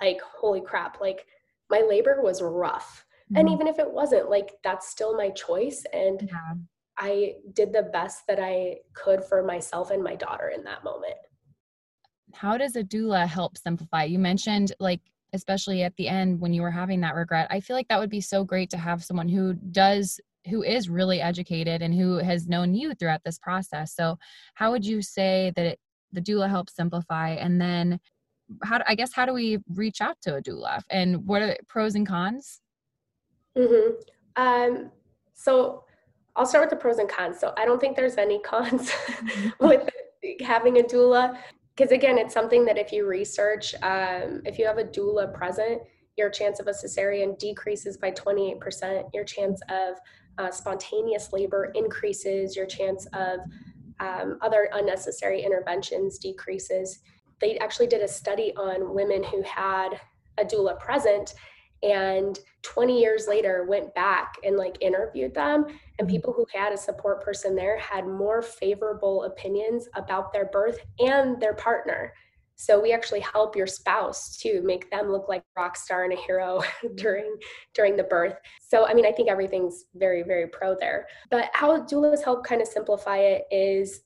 like 0.00 0.20
holy 0.20 0.60
crap 0.60 1.00
like 1.00 1.26
my 1.70 1.80
labor 1.80 2.20
was 2.22 2.42
rough. 2.42 3.04
Mm-hmm. 3.32 3.36
and 3.36 3.48
even 3.50 3.66
if 3.66 3.78
it 3.78 3.90
wasn't 3.90 4.28
like 4.28 4.50
that's 4.64 4.88
still 4.88 5.16
my 5.16 5.30
choice 5.30 5.84
and 5.92 6.28
yeah. 6.28 6.54
i 6.98 7.34
did 7.54 7.72
the 7.72 7.84
best 7.84 8.26
that 8.26 8.40
i 8.40 8.76
could 8.94 9.22
for 9.24 9.44
myself 9.44 9.90
and 9.90 10.02
my 10.02 10.16
daughter 10.16 10.48
in 10.54 10.64
that 10.64 10.84
moment. 10.84 11.14
How 12.34 12.58
does 12.58 12.76
a 12.76 12.82
doula 12.82 13.26
help 13.26 13.56
simplify? 13.58 14.04
You 14.04 14.18
mentioned 14.18 14.72
like 14.80 15.00
especially 15.32 15.82
at 15.82 15.96
the 15.96 16.08
end 16.08 16.40
when 16.40 16.52
you 16.52 16.62
were 16.62 16.70
having 16.70 17.00
that 17.00 17.14
regret 17.14 17.46
i 17.50 17.58
feel 17.60 17.74
like 17.76 17.88
that 17.88 17.98
would 17.98 18.10
be 18.10 18.20
so 18.20 18.44
great 18.44 18.70
to 18.70 18.76
have 18.76 19.02
someone 19.02 19.28
who 19.28 19.54
does 19.54 20.20
who 20.48 20.62
is 20.62 20.88
really 20.88 21.20
educated 21.20 21.82
and 21.82 21.94
who 21.94 22.18
has 22.18 22.48
known 22.48 22.74
you 22.74 22.94
throughout 22.94 23.22
this 23.24 23.38
process. 23.38 23.94
So, 23.94 24.18
how 24.54 24.70
would 24.72 24.84
you 24.84 25.02
say 25.02 25.52
that 25.56 25.66
it, 25.66 25.78
the 26.12 26.20
doula 26.20 26.48
helps 26.48 26.74
simplify? 26.74 27.30
And 27.30 27.60
then, 27.60 28.00
how 28.64 28.80
I 28.86 28.94
guess 28.94 29.12
how 29.12 29.26
do 29.26 29.32
we 29.32 29.58
reach 29.68 30.00
out 30.00 30.16
to 30.22 30.36
a 30.36 30.42
doula? 30.42 30.82
And 30.90 31.26
what 31.26 31.42
are 31.42 31.48
the 31.48 31.58
pros 31.68 31.94
and 31.94 32.06
cons? 32.06 32.60
Mm-hmm. 33.56 33.92
Um, 34.36 34.90
so, 35.34 35.84
I'll 36.34 36.46
start 36.46 36.64
with 36.64 36.70
the 36.70 36.76
pros 36.76 36.98
and 36.98 37.08
cons. 37.08 37.38
So, 37.38 37.54
I 37.56 37.64
don't 37.64 37.80
think 37.80 37.96
there's 37.96 38.16
any 38.16 38.40
cons 38.40 38.92
with 39.60 39.88
having 40.40 40.78
a 40.78 40.82
doula 40.82 41.38
because 41.76 41.92
again, 41.92 42.18
it's 42.18 42.34
something 42.34 42.64
that 42.66 42.76
if 42.76 42.92
you 42.92 43.06
research, 43.06 43.74
um, 43.82 44.42
if 44.44 44.58
you 44.58 44.66
have 44.66 44.78
a 44.78 44.84
doula 44.84 45.32
present, 45.32 45.80
your 46.16 46.30
chance 46.30 46.60
of 46.60 46.66
a 46.66 46.72
cesarean 46.72 47.38
decreases 47.38 47.96
by 47.96 48.10
28%. 48.10 49.04
Your 49.14 49.24
chance 49.24 49.60
of 49.68 49.96
uh, 50.38 50.50
spontaneous 50.50 51.32
labor 51.32 51.72
increases, 51.74 52.56
your 52.56 52.66
chance 52.66 53.06
of 53.14 53.40
um, 54.00 54.38
other 54.40 54.68
unnecessary 54.72 55.42
interventions 55.42 56.18
decreases. 56.18 57.00
They 57.40 57.58
actually 57.58 57.86
did 57.86 58.02
a 58.02 58.08
study 58.08 58.52
on 58.56 58.94
women 58.94 59.22
who 59.22 59.42
had 59.42 60.00
a 60.38 60.44
doula 60.44 60.78
present 60.78 61.34
and 61.82 62.38
20 62.62 63.00
years 63.00 63.26
later 63.26 63.66
went 63.68 63.92
back 63.94 64.34
and 64.44 64.56
like 64.56 64.76
interviewed 64.80 65.34
them 65.34 65.64
and 65.98 66.06
mm-hmm. 66.06 66.16
people 66.16 66.32
who 66.32 66.46
had 66.52 66.72
a 66.72 66.76
support 66.76 67.24
person 67.24 67.56
there 67.56 67.78
had 67.78 68.06
more 68.06 68.40
favorable 68.40 69.24
opinions 69.24 69.88
about 69.94 70.32
their 70.32 70.46
birth 70.46 70.78
and 71.00 71.40
their 71.40 71.54
partner 71.54 72.12
so 72.56 72.80
we 72.80 72.92
actually 72.92 73.20
help 73.20 73.56
your 73.56 73.66
spouse 73.66 74.36
to 74.38 74.62
make 74.62 74.90
them 74.90 75.10
look 75.10 75.28
like 75.28 75.42
rock 75.56 75.76
star 75.76 76.04
and 76.04 76.12
a 76.12 76.16
hero 76.16 76.62
during 76.94 77.36
during 77.74 77.96
the 77.96 78.04
birth. 78.04 78.34
So 78.60 78.86
I 78.86 78.94
mean, 78.94 79.06
I 79.06 79.12
think 79.12 79.28
everything's 79.28 79.84
very 79.94 80.22
very 80.22 80.46
pro 80.46 80.76
there. 80.78 81.06
But 81.30 81.50
how 81.54 81.80
doulas 81.82 82.24
help 82.24 82.44
kind 82.44 82.60
of 82.60 82.68
simplify 82.68 83.18
it 83.18 83.44
is 83.50 84.02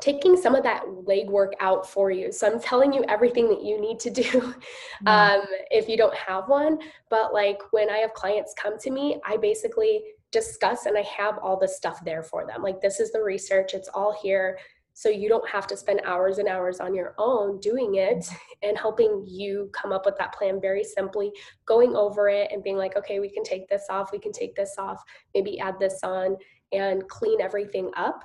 taking 0.00 0.36
some 0.36 0.54
of 0.54 0.62
that 0.62 0.84
legwork 0.86 1.52
out 1.60 1.88
for 1.88 2.10
you. 2.10 2.30
So 2.30 2.46
I'm 2.46 2.60
telling 2.60 2.92
you 2.92 3.04
everything 3.08 3.48
that 3.48 3.64
you 3.64 3.80
need 3.80 3.98
to 4.00 4.10
do 4.10 4.54
um, 5.06 5.42
if 5.70 5.88
you 5.88 5.96
don't 5.96 6.14
have 6.14 6.48
one. 6.48 6.78
But 7.10 7.32
like 7.32 7.58
when 7.72 7.90
I 7.90 7.98
have 7.98 8.14
clients 8.14 8.54
come 8.56 8.78
to 8.78 8.90
me, 8.90 9.20
I 9.26 9.36
basically 9.36 10.02
discuss 10.30 10.86
and 10.86 10.96
I 10.96 11.02
have 11.02 11.38
all 11.38 11.58
the 11.58 11.68
stuff 11.68 12.04
there 12.04 12.22
for 12.22 12.46
them. 12.46 12.62
Like 12.62 12.80
this 12.80 13.00
is 13.00 13.12
the 13.12 13.22
research, 13.22 13.74
it's 13.74 13.88
all 13.88 14.16
here 14.22 14.58
so 14.98 15.08
you 15.08 15.28
don't 15.28 15.48
have 15.48 15.66
to 15.68 15.76
spend 15.76 16.00
hours 16.04 16.38
and 16.38 16.48
hours 16.48 16.80
on 16.80 16.92
your 16.92 17.14
own 17.18 17.60
doing 17.60 17.94
it 17.94 18.28
and 18.62 18.76
helping 18.76 19.24
you 19.28 19.70
come 19.72 19.92
up 19.92 20.04
with 20.04 20.16
that 20.18 20.34
plan 20.34 20.60
very 20.60 20.82
simply 20.82 21.30
going 21.66 21.94
over 21.94 22.28
it 22.28 22.50
and 22.50 22.64
being 22.64 22.76
like 22.76 22.96
okay 22.96 23.20
we 23.20 23.30
can 23.30 23.44
take 23.44 23.68
this 23.68 23.84
off 23.88 24.10
we 24.12 24.18
can 24.18 24.32
take 24.32 24.54
this 24.54 24.74
off 24.78 25.02
maybe 25.34 25.58
add 25.60 25.78
this 25.78 26.00
on 26.02 26.36
and 26.72 27.08
clean 27.08 27.40
everything 27.40 27.90
up. 27.96 28.24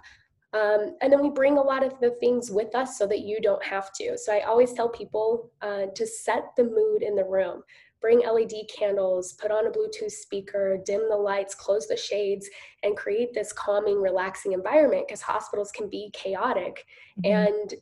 Um, 0.54 0.96
and 1.02 1.12
then 1.12 1.22
we 1.22 1.30
bring 1.30 1.58
a 1.58 1.62
lot 1.62 1.84
of 1.84 2.00
the 2.00 2.12
things 2.20 2.52
with 2.52 2.76
us 2.76 2.98
so 2.98 3.08
that 3.08 3.22
you 3.22 3.42
don't 3.42 3.64
have 3.64 3.92
to. 3.94 4.18
So 4.18 4.32
I 4.32 4.42
always 4.42 4.74
tell 4.74 4.88
people 4.88 5.52
uh, 5.62 5.88
to 5.96 6.06
set 6.06 6.52
the 6.56 6.64
mood 6.64 7.02
in 7.02 7.16
the 7.16 7.24
room. 7.24 7.64
Bring 8.04 8.20
LED 8.20 8.52
candles, 8.78 9.34
put 9.34 9.50
on 9.50 9.66
a 9.66 9.72
Bluetooth 9.72 10.12
speaker, 10.12 10.78
dim 10.86 11.10
the 11.10 11.16
lights, 11.16 11.56
close 11.56 11.88
the 11.88 11.98
shades, 11.98 12.48
and 12.84 12.98
create 12.98 13.34
this 13.34 13.54
calming, 13.54 14.02
relaxing 14.02 14.52
environment 14.52 15.06
because 15.08 15.22
hospitals 15.22 15.72
can 15.72 15.90
be 15.90 16.12
chaotic. 16.14 16.86
Mm-hmm. 17.24 17.32
And 17.32 17.74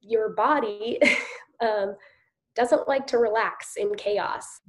your 0.00 0.30
body 0.30 0.98
um, 1.60 1.94
doesn't 2.56 2.88
like 2.88 3.06
to 3.06 3.18
relax 3.18 3.76
in 3.76 3.94
chaos. 3.94 4.60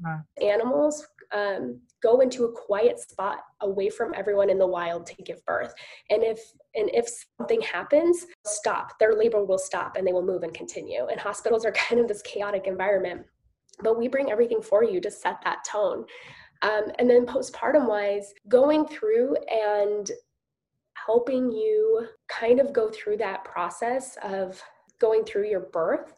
Animals 0.42 1.08
um, 1.34 1.82
go 2.02 2.20
into 2.20 2.46
a 2.46 2.52
quiet 2.52 3.00
spot 3.00 3.40
away 3.62 3.90
from 3.90 4.14
everyone 4.16 4.50
in 4.50 4.58
the 4.58 4.68
wild 4.68 5.06
to 5.06 5.16
give 5.24 5.44
birth 5.46 5.74
and 6.10 6.24
if 6.24 6.40
and 6.76 6.90
if 6.94 7.08
something 7.38 7.62
happens 7.62 8.26
stop 8.46 8.98
their 9.00 9.14
labor 9.14 9.46
will 9.46 9.58
stop 9.58 9.96
and 9.96 10.06
they 10.06 10.12
will 10.12 10.26
move 10.26 10.44
and 10.44 10.54
continue 10.54 11.06
and 11.06 11.20
hospitals 11.20 11.66
are 11.66 11.72
kind 11.90 12.02
of 12.02 12.08
this 12.08 12.22
chaotic 12.24 12.66
environment 12.68 13.22
but 13.82 13.98
we 13.98 14.08
bring 14.08 14.32
everything 14.32 14.62
for 14.62 14.84
you 14.84 15.00
to 15.02 15.12
set 15.12 15.42
that 15.44 15.64
tone 15.64 16.06
um, 16.62 16.84
and 17.00 17.10
then 17.10 17.26
postpartum 17.26 17.88
wise 17.88 18.34
going 18.48 18.86
through 18.88 19.36
and 19.50 20.12
helping 21.06 21.52
you 21.52 22.08
kind 22.28 22.60
of 22.60 22.74
go 22.74 22.90
through 22.90 23.18
that 23.18 23.44
process 23.44 24.18
of 24.24 24.62
going 25.00 25.24
through 25.24 25.50
your 25.50 25.62
birth 25.62 26.14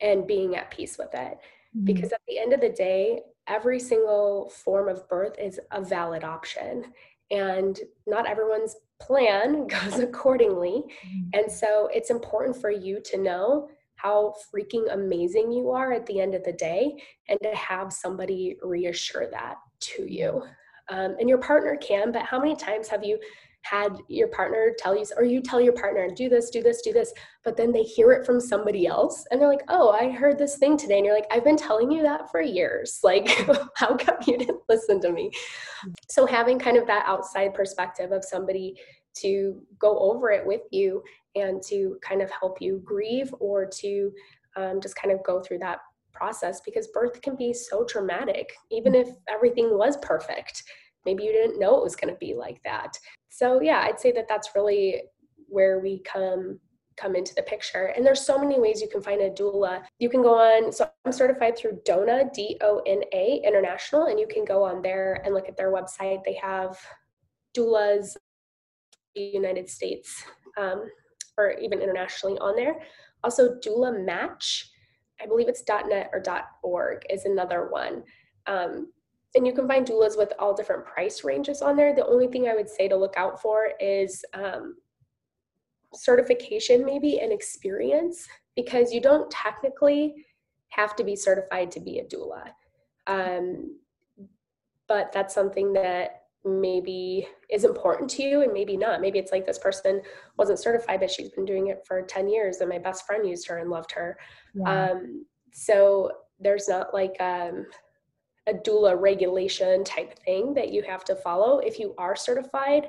and 0.00 0.26
being 0.26 0.56
at 0.56 0.70
peace 0.70 0.98
with 0.98 1.14
it 1.14 1.38
mm-hmm. 1.74 1.84
because 1.84 2.12
at 2.12 2.20
the 2.28 2.38
end 2.38 2.52
of 2.52 2.60
the 2.60 2.68
day 2.68 3.20
every 3.46 3.80
single 3.80 4.50
form 4.50 4.88
of 4.88 5.08
birth 5.08 5.38
is 5.38 5.58
a 5.72 5.80
valid 5.80 6.24
option 6.24 6.84
and 7.30 7.80
not 8.06 8.28
everyone's 8.28 8.76
plan 9.00 9.66
goes 9.68 9.98
accordingly 9.98 10.84
mm-hmm. 11.06 11.28
and 11.32 11.50
so 11.50 11.88
it's 11.92 12.10
important 12.10 12.54
for 12.54 12.70
you 12.70 13.00
to 13.00 13.16
know 13.16 13.68
how 13.96 14.34
freaking 14.54 14.92
amazing 14.92 15.50
you 15.52 15.70
are 15.70 15.92
at 15.92 16.06
the 16.06 16.20
end 16.20 16.34
of 16.34 16.44
the 16.44 16.52
day 16.52 16.96
and 17.28 17.38
to 17.42 17.54
have 17.54 17.92
somebody 17.92 18.56
reassure 18.62 19.28
that 19.30 19.56
to 19.80 20.10
you 20.10 20.42
um, 20.88 21.16
and 21.18 21.28
your 21.28 21.38
partner 21.38 21.76
can 21.76 22.12
but 22.12 22.22
how 22.22 22.38
many 22.38 22.54
times 22.54 22.88
have 22.88 23.04
you 23.04 23.18
had 23.68 23.96
your 24.08 24.28
partner 24.28 24.72
tell 24.78 24.96
you, 24.96 25.04
or 25.16 25.24
you 25.24 25.40
tell 25.40 25.60
your 25.60 25.72
partner, 25.72 26.08
do 26.14 26.28
this, 26.28 26.50
do 26.50 26.62
this, 26.62 26.82
do 26.82 26.92
this, 26.92 27.12
but 27.44 27.56
then 27.56 27.72
they 27.72 27.82
hear 27.82 28.12
it 28.12 28.24
from 28.24 28.40
somebody 28.40 28.86
else 28.86 29.24
and 29.30 29.40
they're 29.40 29.48
like, 29.48 29.64
oh, 29.68 29.90
I 29.90 30.10
heard 30.10 30.38
this 30.38 30.56
thing 30.56 30.76
today. 30.76 30.98
And 30.98 31.06
you're 31.06 31.14
like, 31.14 31.26
I've 31.30 31.44
been 31.44 31.56
telling 31.56 31.90
you 31.90 32.02
that 32.02 32.30
for 32.30 32.40
years. 32.40 33.00
Like, 33.06 33.28
how 33.76 33.96
come 33.96 34.16
you 34.26 34.36
didn't 34.36 34.62
listen 34.68 35.00
to 35.02 35.12
me? 35.12 35.30
So, 36.08 36.26
having 36.26 36.58
kind 36.58 36.76
of 36.76 36.88
that 36.88 37.04
outside 37.06 37.54
perspective 37.54 38.10
of 38.10 38.24
somebody 38.24 38.74
to 39.22 39.62
go 39.78 39.98
over 39.98 40.30
it 40.30 40.46
with 40.46 40.62
you 40.70 41.02
and 41.34 41.62
to 41.64 41.98
kind 42.02 42.22
of 42.22 42.30
help 42.30 42.60
you 42.60 42.80
grieve 42.84 43.34
or 43.40 43.66
to 43.66 44.12
um, 44.56 44.80
just 44.80 44.96
kind 44.96 45.12
of 45.12 45.22
go 45.24 45.40
through 45.40 45.58
that 45.58 45.78
process 46.12 46.60
because 46.64 46.88
birth 46.88 47.20
can 47.20 47.36
be 47.36 47.52
so 47.52 47.84
traumatic, 47.84 48.52
even 48.70 48.94
if 48.94 49.08
everything 49.28 49.76
was 49.76 49.96
perfect. 49.98 50.62
Maybe 51.04 51.24
you 51.24 51.32
didn't 51.32 51.60
know 51.60 51.76
it 51.76 51.84
was 51.84 51.94
going 51.94 52.12
to 52.12 52.18
be 52.18 52.34
like 52.34 52.60
that. 52.64 52.98
So 53.28 53.60
yeah 53.60 53.80
i'd 53.82 54.00
say 54.00 54.12
that 54.12 54.28
that's 54.28 54.54
really 54.54 55.02
where 55.48 55.78
we 55.78 56.00
come 56.04 56.58
come 56.96 57.14
into 57.14 57.34
the 57.34 57.42
picture. 57.42 57.92
And 57.94 58.06
there's 58.06 58.22
so 58.22 58.38
many 58.38 58.58
ways 58.58 58.80
you 58.80 58.88
can 58.88 59.02
find 59.02 59.20
a 59.20 59.28
doula. 59.28 59.82
You 59.98 60.08
can 60.08 60.22
go 60.22 60.34
on 60.36 60.72
so 60.72 60.88
i'm 61.04 61.12
certified 61.12 61.56
through 61.56 61.80
dona 61.84 62.24
d-o-n-a 62.32 63.42
international 63.44 64.06
and 64.06 64.18
you 64.18 64.26
can 64.26 64.46
go 64.46 64.62
on 64.62 64.80
there 64.80 65.20
and 65.24 65.34
look 65.34 65.48
at 65.48 65.56
their 65.58 65.70
website. 65.70 66.24
They 66.24 66.38
have 66.42 66.78
doulas 67.54 68.16
united 69.20 69.68
states 69.68 70.24
um, 70.58 70.88
or 71.38 71.52
even 71.52 71.80
internationally 71.80 72.38
on 72.38 72.56
there 72.56 72.76
also 73.24 73.54
doula 73.56 74.04
match 74.04 74.70
i 75.20 75.26
believe 75.26 75.48
it's 75.48 75.62
net 75.68 76.10
or 76.12 76.22
org 76.62 77.02
is 77.10 77.24
another 77.24 77.68
one 77.70 78.02
um, 78.46 78.88
and 79.36 79.46
you 79.46 79.52
can 79.52 79.68
find 79.68 79.86
doulas 79.86 80.16
with 80.16 80.32
all 80.38 80.54
different 80.54 80.84
price 80.84 81.22
ranges 81.22 81.60
on 81.60 81.76
there. 81.76 81.94
The 81.94 82.06
only 82.06 82.26
thing 82.26 82.48
I 82.48 82.54
would 82.54 82.70
say 82.70 82.88
to 82.88 82.96
look 82.96 83.14
out 83.16 83.40
for 83.40 83.70
is 83.78 84.24
um, 84.32 84.76
certification, 85.94 86.84
maybe, 86.84 87.20
and 87.20 87.32
experience, 87.32 88.26
because 88.56 88.92
you 88.92 89.00
don't 89.00 89.30
technically 89.30 90.26
have 90.68 90.96
to 90.96 91.04
be 91.04 91.14
certified 91.14 91.70
to 91.72 91.80
be 91.80 91.98
a 91.98 92.04
doula. 92.04 92.48
Um, 93.06 93.78
but 94.88 95.12
that's 95.12 95.34
something 95.34 95.72
that 95.74 96.22
maybe 96.46 97.26
is 97.50 97.64
important 97.64 98.08
to 98.10 98.22
you 98.22 98.42
and 98.42 98.52
maybe 98.52 98.76
not. 98.76 99.00
Maybe 99.00 99.18
it's 99.18 99.32
like 99.32 99.44
this 99.44 99.58
person 99.58 100.00
wasn't 100.38 100.58
certified, 100.58 101.00
but 101.00 101.10
she's 101.10 101.30
been 101.30 101.44
doing 101.44 101.68
it 101.68 101.84
for 101.86 102.02
10 102.02 102.28
years 102.28 102.60
and 102.60 102.70
my 102.70 102.78
best 102.78 103.06
friend 103.06 103.28
used 103.28 103.48
her 103.48 103.58
and 103.58 103.70
loved 103.70 103.92
her. 103.92 104.18
Yeah. 104.54 104.90
Um, 104.90 105.26
so 105.52 106.10
there's 106.38 106.68
not 106.68 106.94
like 106.94 107.16
um, 107.20 107.66
a 108.46 108.54
doula 108.54 108.98
regulation 109.00 109.82
type 109.84 110.18
thing 110.20 110.54
that 110.54 110.72
you 110.72 110.82
have 110.82 111.04
to 111.04 111.16
follow. 111.16 111.58
If 111.58 111.78
you 111.78 111.94
are 111.98 112.14
certified, 112.14 112.88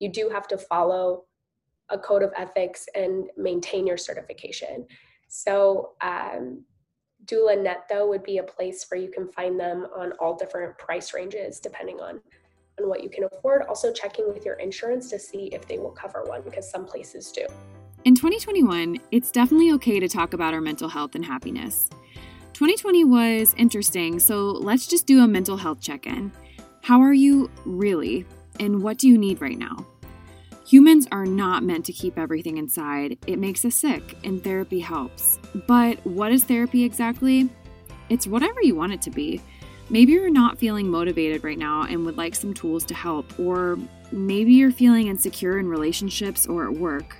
you 0.00 0.10
do 0.10 0.28
have 0.28 0.48
to 0.48 0.58
follow 0.58 1.24
a 1.90 1.98
code 1.98 2.22
of 2.22 2.32
ethics 2.36 2.86
and 2.94 3.30
maintain 3.36 3.86
your 3.86 3.96
certification. 3.96 4.86
So, 5.28 5.92
um, 6.00 6.64
Doula 7.24 7.60
Net 7.60 7.86
though 7.88 8.08
would 8.08 8.22
be 8.22 8.38
a 8.38 8.42
place 8.42 8.86
where 8.88 9.00
you 9.00 9.10
can 9.10 9.26
find 9.28 9.58
them 9.58 9.86
on 9.96 10.12
all 10.20 10.36
different 10.36 10.76
price 10.78 11.12
ranges 11.12 11.58
depending 11.58 11.98
on 11.98 12.20
on 12.80 12.88
what 12.88 13.02
you 13.02 13.08
can 13.08 13.24
afford. 13.24 13.62
Also 13.62 13.92
checking 13.92 14.28
with 14.32 14.44
your 14.44 14.54
insurance 14.54 15.08
to 15.10 15.18
see 15.18 15.46
if 15.52 15.66
they 15.66 15.78
will 15.78 15.90
cover 15.90 16.24
one 16.24 16.42
because 16.42 16.70
some 16.70 16.84
places 16.84 17.32
do. 17.32 17.46
In 18.04 18.14
2021, 18.14 18.98
it's 19.10 19.30
definitely 19.30 19.72
okay 19.72 19.98
to 19.98 20.08
talk 20.08 20.32
about 20.32 20.54
our 20.54 20.60
mental 20.60 20.88
health 20.88 21.14
and 21.14 21.24
happiness. 21.24 21.88
2020 22.52 23.04
was 23.04 23.54
interesting, 23.56 24.18
so 24.18 24.50
let's 24.50 24.86
just 24.86 25.06
do 25.06 25.22
a 25.22 25.28
mental 25.28 25.56
health 25.56 25.80
check 25.80 26.06
in. 26.06 26.32
How 26.82 27.00
are 27.00 27.12
you 27.12 27.50
really, 27.64 28.24
and 28.60 28.82
what 28.82 28.98
do 28.98 29.08
you 29.08 29.18
need 29.18 29.40
right 29.40 29.58
now? 29.58 29.84
Humans 30.66 31.08
are 31.12 31.26
not 31.26 31.62
meant 31.62 31.84
to 31.86 31.92
keep 31.92 32.18
everything 32.18 32.58
inside. 32.58 33.18
It 33.26 33.38
makes 33.38 33.64
us 33.64 33.74
sick, 33.74 34.16
and 34.24 34.42
therapy 34.42 34.80
helps. 34.80 35.38
But 35.66 36.04
what 36.06 36.32
is 36.32 36.44
therapy 36.44 36.84
exactly? 36.84 37.48
It's 38.08 38.26
whatever 38.26 38.62
you 38.62 38.74
want 38.74 38.92
it 38.92 39.02
to 39.02 39.10
be. 39.10 39.40
Maybe 39.88 40.12
you're 40.12 40.30
not 40.30 40.58
feeling 40.58 40.90
motivated 40.90 41.44
right 41.44 41.58
now 41.58 41.82
and 41.82 42.04
would 42.04 42.16
like 42.16 42.34
some 42.34 42.52
tools 42.52 42.84
to 42.86 42.94
help, 42.94 43.38
or 43.38 43.78
maybe 44.10 44.52
you're 44.52 44.72
feeling 44.72 45.06
insecure 45.06 45.58
in 45.58 45.68
relationships 45.68 46.46
or 46.46 46.64
at 46.64 46.72
work. 46.72 47.16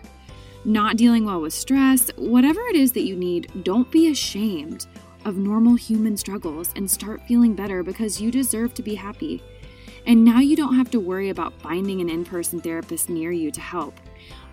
Not 0.64 0.96
dealing 0.96 1.24
well 1.24 1.40
with 1.40 1.54
stress, 1.54 2.10
whatever 2.16 2.60
it 2.62 2.74
is 2.74 2.90
that 2.92 3.04
you 3.04 3.14
need, 3.14 3.62
don't 3.62 3.88
be 3.92 4.10
ashamed 4.10 4.86
of 5.24 5.36
normal 5.36 5.76
human 5.76 6.16
struggles 6.16 6.72
and 6.74 6.90
start 6.90 7.22
feeling 7.28 7.54
better 7.54 7.84
because 7.84 8.20
you 8.20 8.32
deserve 8.32 8.74
to 8.74 8.82
be 8.82 8.96
happy. 8.96 9.42
And 10.06 10.24
now 10.24 10.40
you 10.40 10.56
don't 10.56 10.74
have 10.74 10.90
to 10.90 11.00
worry 11.00 11.30
about 11.30 11.60
finding 11.60 12.00
an 12.00 12.08
in 12.08 12.24
person 12.24 12.60
therapist 12.60 13.08
near 13.08 13.30
you 13.30 13.52
to 13.52 13.60
help. 13.60 13.94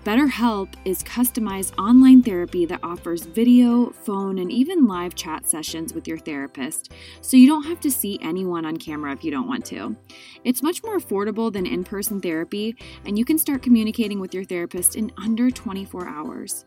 BetterHelp 0.03 0.73
is 0.83 1.01
customized 1.01 1.79
online 1.79 2.21
therapy 2.21 2.65
that 2.65 2.81
offers 2.83 3.23
video, 3.23 3.89
phone, 3.89 4.39
and 4.39 4.51
even 4.51 4.85
live 4.85 5.15
chat 5.15 5.47
sessions 5.47 5.93
with 5.93 6.09
your 6.09 6.17
therapist, 6.17 6.91
so 7.21 7.37
you 7.37 7.47
don't 7.47 7.63
have 7.63 7.79
to 7.79 7.89
see 7.89 8.19
anyone 8.21 8.65
on 8.65 8.75
camera 8.75 9.13
if 9.13 9.23
you 9.23 9.31
don't 9.31 9.47
want 9.47 9.63
to. 9.67 9.95
It's 10.43 10.61
much 10.61 10.83
more 10.83 10.97
affordable 10.97 11.53
than 11.53 11.65
in 11.65 11.85
person 11.85 12.19
therapy, 12.19 12.75
and 13.05 13.17
you 13.17 13.23
can 13.23 13.37
start 13.37 13.63
communicating 13.63 14.19
with 14.19 14.33
your 14.33 14.43
therapist 14.43 14.97
in 14.97 15.09
under 15.15 15.49
24 15.49 16.05
hours. 16.05 16.65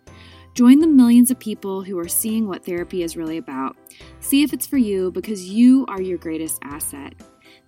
Join 0.55 0.79
the 0.79 0.87
millions 0.87 1.31
of 1.31 1.39
people 1.39 1.83
who 1.83 1.99
are 1.99 2.09
seeing 2.09 2.49
what 2.49 2.65
therapy 2.65 3.03
is 3.03 3.19
really 3.19 3.37
about. 3.37 3.77
See 4.21 4.45
if 4.45 4.55
it's 4.55 4.67
for 4.67 4.79
you 4.79 5.11
because 5.11 5.45
you 5.45 5.85
are 5.89 6.01
your 6.01 6.17
greatest 6.17 6.59
asset. 6.63 7.13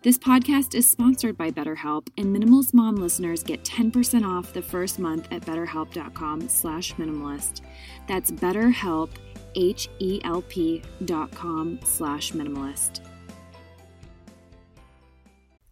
This 0.00 0.16
podcast 0.16 0.76
is 0.76 0.88
sponsored 0.88 1.36
by 1.36 1.50
BetterHelp, 1.50 2.06
and 2.16 2.26
Minimalist 2.26 2.72
Mom 2.72 2.94
listeners 2.94 3.42
get 3.42 3.64
10% 3.64 4.24
off 4.24 4.52
the 4.52 4.62
first 4.62 5.00
month 5.00 5.26
at 5.32 5.42
betterhelp.com 5.42 6.48
slash 6.48 6.94
minimalist. 6.94 7.62
That's 8.06 8.30
betterhelp, 8.30 9.10
H-E-L-P 9.56 10.82
dot 11.04 11.32
com 11.32 11.80
slash 11.82 12.30
minimalist. 12.30 13.00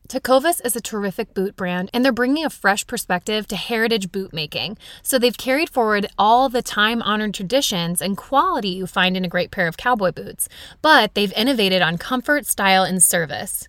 Tecovas 0.08 0.64
is 0.64 0.74
a 0.74 0.80
terrific 0.80 1.32
boot 1.32 1.54
brand, 1.54 1.90
and 1.94 2.04
they're 2.04 2.10
bringing 2.10 2.44
a 2.44 2.50
fresh 2.50 2.84
perspective 2.84 3.46
to 3.46 3.54
heritage 3.54 4.10
boot 4.10 4.32
making. 4.32 4.76
So 5.04 5.20
they've 5.20 5.38
carried 5.38 5.70
forward 5.70 6.06
all 6.18 6.48
the 6.48 6.62
time 6.62 7.00
honored 7.00 7.34
traditions 7.34 8.02
and 8.02 8.16
quality 8.16 8.70
you 8.70 8.88
find 8.88 9.16
in 9.16 9.24
a 9.24 9.28
great 9.28 9.52
pair 9.52 9.68
of 9.68 9.76
cowboy 9.76 10.10
boots, 10.10 10.48
but 10.82 11.14
they've 11.14 11.32
innovated 11.34 11.80
on 11.80 11.96
comfort, 11.96 12.44
style, 12.46 12.82
and 12.82 13.00
service. 13.00 13.68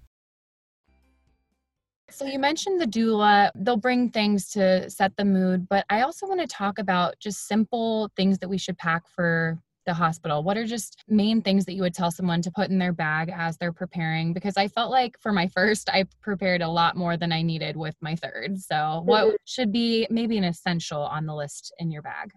So 2.11 2.25
you 2.25 2.39
mentioned 2.39 2.81
the 2.81 2.85
doula, 2.85 3.51
they'll 3.55 3.77
bring 3.77 4.09
things 4.09 4.49
to 4.51 4.89
set 4.89 5.15
the 5.15 5.25
mood, 5.25 5.67
but 5.69 5.85
I 5.89 6.01
also 6.01 6.27
want 6.27 6.41
to 6.41 6.47
talk 6.47 6.77
about 6.77 7.17
just 7.19 7.47
simple 7.47 8.11
things 8.15 8.37
that 8.39 8.49
we 8.49 8.57
should 8.57 8.77
pack 8.77 9.07
for 9.07 9.57
the 9.85 9.93
hospital. 9.93 10.43
What 10.43 10.57
are 10.57 10.65
just 10.65 11.03
main 11.07 11.41
things 11.41 11.65
that 11.65 11.73
you 11.73 11.81
would 11.81 11.93
tell 11.93 12.11
someone 12.11 12.41
to 12.43 12.51
put 12.51 12.69
in 12.69 12.77
their 12.77 12.93
bag 12.93 13.31
as 13.33 13.57
they're 13.57 13.71
preparing? 13.71 14.33
Because 14.33 14.57
I 14.57 14.67
felt 14.67 14.91
like 14.91 15.17
for 15.19 15.31
my 15.31 15.47
first, 15.55 15.89
I 15.89 16.05
prepared 16.21 16.61
a 16.61 16.67
lot 16.67 16.95
more 16.95 17.17
than 17.17 17.31
I 17.31 17.41
needed 17.41 17.75
with 17.77 17.95
my 18.01 18.15
third. 18.15 18.59
So, 18.59 19.01
what 19.05 19.25
mm-hmm. 19.25 19.35
should 19.45 19.71
be 19.71 20.05
maybe 20.09 20.37
an 20.37 20.43
essential 20.43 21.01
on 21.01 21.25
the 21.25 21.33
list 21.33 21.73
in 21.79 21.91
your 21.91 22.01
bag? 22.01 22.31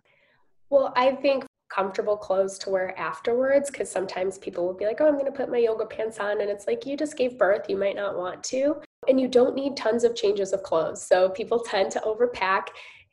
Well, 0.70 0.92
I 0.96 1.12
think 1.12 1.44
comfortable 1.68 2.16
clothes 2.16 2.58
to 2.58 2.70
wear 2.70 2.96
afterwards 2.98 3.70
because 3.70 3.90
sometimes 3.90 4.38
people 4.38 4.64
will 4.64 4.74
be 4.74 4.86
like, 4.86 5.00
oh, 5.00 5.08
I'm 5.08 5.14
going 5.14 5.24
to 5.26 5.32
put 5.32 5.50
my 5.50 5.58
yoga 5.58 5.86
pants 5.86 6.18
on. 6.20 6.40
And 6.40 6.48
it's 6.48 6.66
like, 6.66 6.86
you 6.86 6.96
just 6.96 7.16
gave 7.16 7.36
birth. 7.36 7.68
You 7.68 7.76
might 7.76 7.96
not 7.96 8.16
want 8.16 8.44
to. 8.44 8.76
And 9.08 9.20
you 9.20 9.28
don't 9.28 9.54
need 9.54 9.76
tons 9.76 10.04
of 10.04 10.14
changes 10.14 10.52
of 10.52 10.62
clothes. 10.62 11.06
So 11.06 11.28
people 11.30 11.60
tend 11.60 11.90
to 11.92 12.00
overpack. 12.00 12.68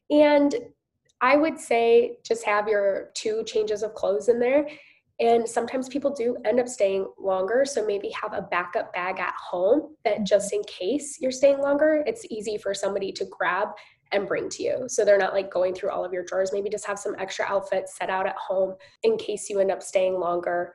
And 0.09 0.55
I 1.21 1.37
would 1.37 1.59
say 1.59 2.17
just 2.23 2.43
have 2.45 2.67
your 2.67 3.11
two 3.13 3.43
changes 3.45 3.83
of 3.83 3.93
clothes 3.93 4.27
in 4.27 4.39
there. 4.39 4.67
And 5.19 5.47
sometimes 5.47 5.87
people 5.87 6.11
do 6.11 6.35
end 6.45 6.59
up 6.59 6.67
staying 6.67 7.05
longer. 7.19 7.63
So 7.63 7.85
maybe 7.85 8.09
have 8.19 8.33
a 8.33 8.41
backup 8.41 8.91
bag 8.91 9.19
at 9.19 9.35
home 9.35 9.95
that 10.03 10.15
mm-hmm. 10.15 10.23
just 10.23 10.51
in 10.51 10.63
case 10.63 11.19
you're 11.21 11.31
staying 11.31 11.59
longer, 11.59 12.03
it's 12.07 12.25
easy 12.31 12.57
for 12.57 12.73
somebody 12.73 13.11
to 13.13 13.25
grab 13.25 13.69
and 14.11 14.27
bring 14.27 14.49
to 14.49 14.63
you. 14.63 14.83
So 14.87 15.05
they're 15.05 15.17
not 15.17 15.33
like 15.33 15.51
going 15.51 15.73
through 15.73 15.91
all 15.91 16.03
of 16.03 16.11
your 16.11 16.23
drawers. 16.23 16.51
Maybe 16.51 16.69
just 16.69 16.87
have 16.87 16.99
some 16.99 17.15
extra 17.17 17.45
outfits 17.45 17.95
set 17.95 18.09
out 18.09 18.27
at 18.27 18.35
home 18.35 18.75
in 19.03 19.17
case 19.17 19.49
you 19.49 19.59
end 19.59 19.71
up 19.71 19.83
staying 19.83 20.19
longer 20.19 20.73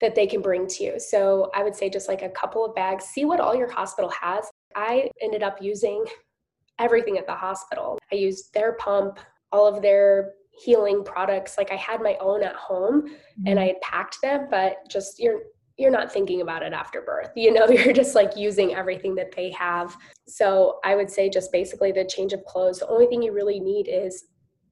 that 0.00 0.14
they 0.14 0.26
can 0.26 0.42
bring 0.42 0.66
to 0.66 0.84
you. 0.84 1.00
So 1.00 1.50
I 1.54 1.62
would 1.62 1.74
say 1.74 1.88
just 1.88 2.08
like 2.08 2.22
a 2.22 2.28
couple 2.28 2.64
of 2.64 2.74
bags, 2.74 3.04
see 3.04 3.24
what 3.24 3.40
all 3.40 3.54
your 3.54 3.70
hospital 3.70 4.10
has. 4.20 4.50
I 4.74 5.10
ended 5.22 5.42
up 5.42 5.58
using 5.60 6.04
everything 6.78 7.18
at 7.18 7.26
the 7.26 7.34
hospital. 7.34 7.98
I 8.12 8.16
used 8.16 8.52
their 8.52 8.74
pump, 8.74 9.18
all 9.52 9.66
of 9.66 9.80
their 9.80 10.32
healing 10.50 11.02
products. 11.04 11.56
Like 11.56 11.72
I 11.72 11.76
had 11.76 12.02
my 12.02 12.16
own 12.20 12.42
at 12.42 12.54
home 12.54 13.02
mm-hmm. 13.02 13.46
and 13.46 13.58
I 13.58 13.66
had 13.68 13.80
packed 13.80 14.18
them, 14.22 14.48
but 14.50 14.78
just 14.88 15.18
you're 15.18 15.40
you're 15.78 15.90
not 15.90 16.10
thinking 16.10 16.40
about 16.40 16.62
it 16.62 16.72
after 16.72 17.02
birth. 17.02 17.30
You 17.36 17.52
know, 17.52 17.66
you're 17.68 17.92
just 17.92 18.14
like 18.14 18.36
using 18.36 18.74
everything 18.74 19.14
that 19.16 19.34
they 19.36 19.50
have. 19.50 19.96
So 20.26 20.78
I 20.84 20.96
would 20.96 21.10
say 21.10 21.28
just 21.28 21.52
basically 21.52 21.92
the 21.92 22.04
change 22.04 22.32
of 22.32 22.44
clothes. 22.46 22.78
The 22.78 22.88
only 22.88 23.06
thing 23.06 23.22
you 23.22 23.32
really 23.32 23.60
need 23.60 23.86
is 23.86 24.24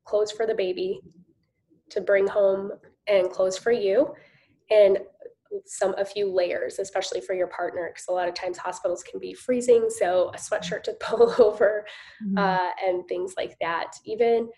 clothes 0.05 0.33
for 0.33 0.47
the 0.47 0.55
baby 0.55 1.01
to 1.91 2.01
bring 2.01 2.27
home 2.27 2.73
and 3.07 3.31
clothes 3.31 3.59
for 3.59 3.71
you 3.71 4.15
and 4.71 4.99
some 5.67 5.95
a 5.99 6.05
few 6.05 6.33
layers 6.33 6.79
especially 6.81 7.21
for 7.21 7.35
your 7.35 7.47
partner 7.47 7.89
because 7.89 8.07
a 8.09 8.13
lot 8.13 8.29
of 8.29 8.35
times 8.35 8.59
hospitals 8.59 9.05
can 9.05 9.21
be 9.21 9.33
freezing 9.33 9.89
so 9.89 10.31
a 10.35 10.37
sweatshirt 10.37 10.83
to 10.83 10.93
pull 11.01 11.35
over 11.39 11.87
mm-hmm. 12.25 12.39
uh, 12.39 12.71
and 12.85 13.07
things 13.07 13.35
like 13.37 13.57
that 13.61 13.93
even 14.05 14.49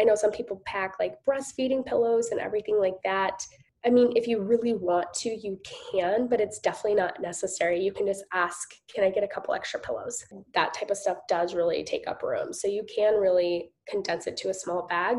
i 0.00 0.04
know 0.04 0.14
some 0.14 0.30
people 0.30 0.62
pack 0.64 0.94
like 0.98 1.16
breastfeeding 1.28 1.84
pillows 1.84 2.30
and 2.30 2.40
everything 2.40 2.78
like 2.78 2.96
that 3.04 3.44
I 3.86 3.90
mean, 3.90 4.12
if 4.16 4.26
you 4.26 4.42
really 4.42 4.74
want 4.74 5.14
to, 5.14 5.28
you 5.28 5.60
can, 5.92 6.26
but 6.26 6.40
it's 6.40 6.58
definitely 6.58 6.96
not 6.96 7.22
necessary. 7.22 7.80
You 7.80 7.92
can 7.92 8.04
just 8.04 8.24
ask, 8.32 8.74
can 8.92 9.04
I 9.04 9.10
get 9.10 9.22
a 9.22 9.28
couple 9.28 9.54
extra 9.54 9.78
pillows? 9.78 10.24
That 10.54 10.74
type 10.74 10.90
of 10.90 10.96
stuff 10.96 11.18
does 11.28 11.54
really 11.54 11.84
take 11.84 12.08
up 12.08 12.24
room. 12.24 12.52
So 12.52 12.66
you 12.66 12.84
can 12.92 13.14
really 13.14 13.70
condense 13.88 14.26
it 14.26 14.36
to 14.38 14.48
a 14.48 14.54
small 14.54 14.88
bag. 14.88 15.18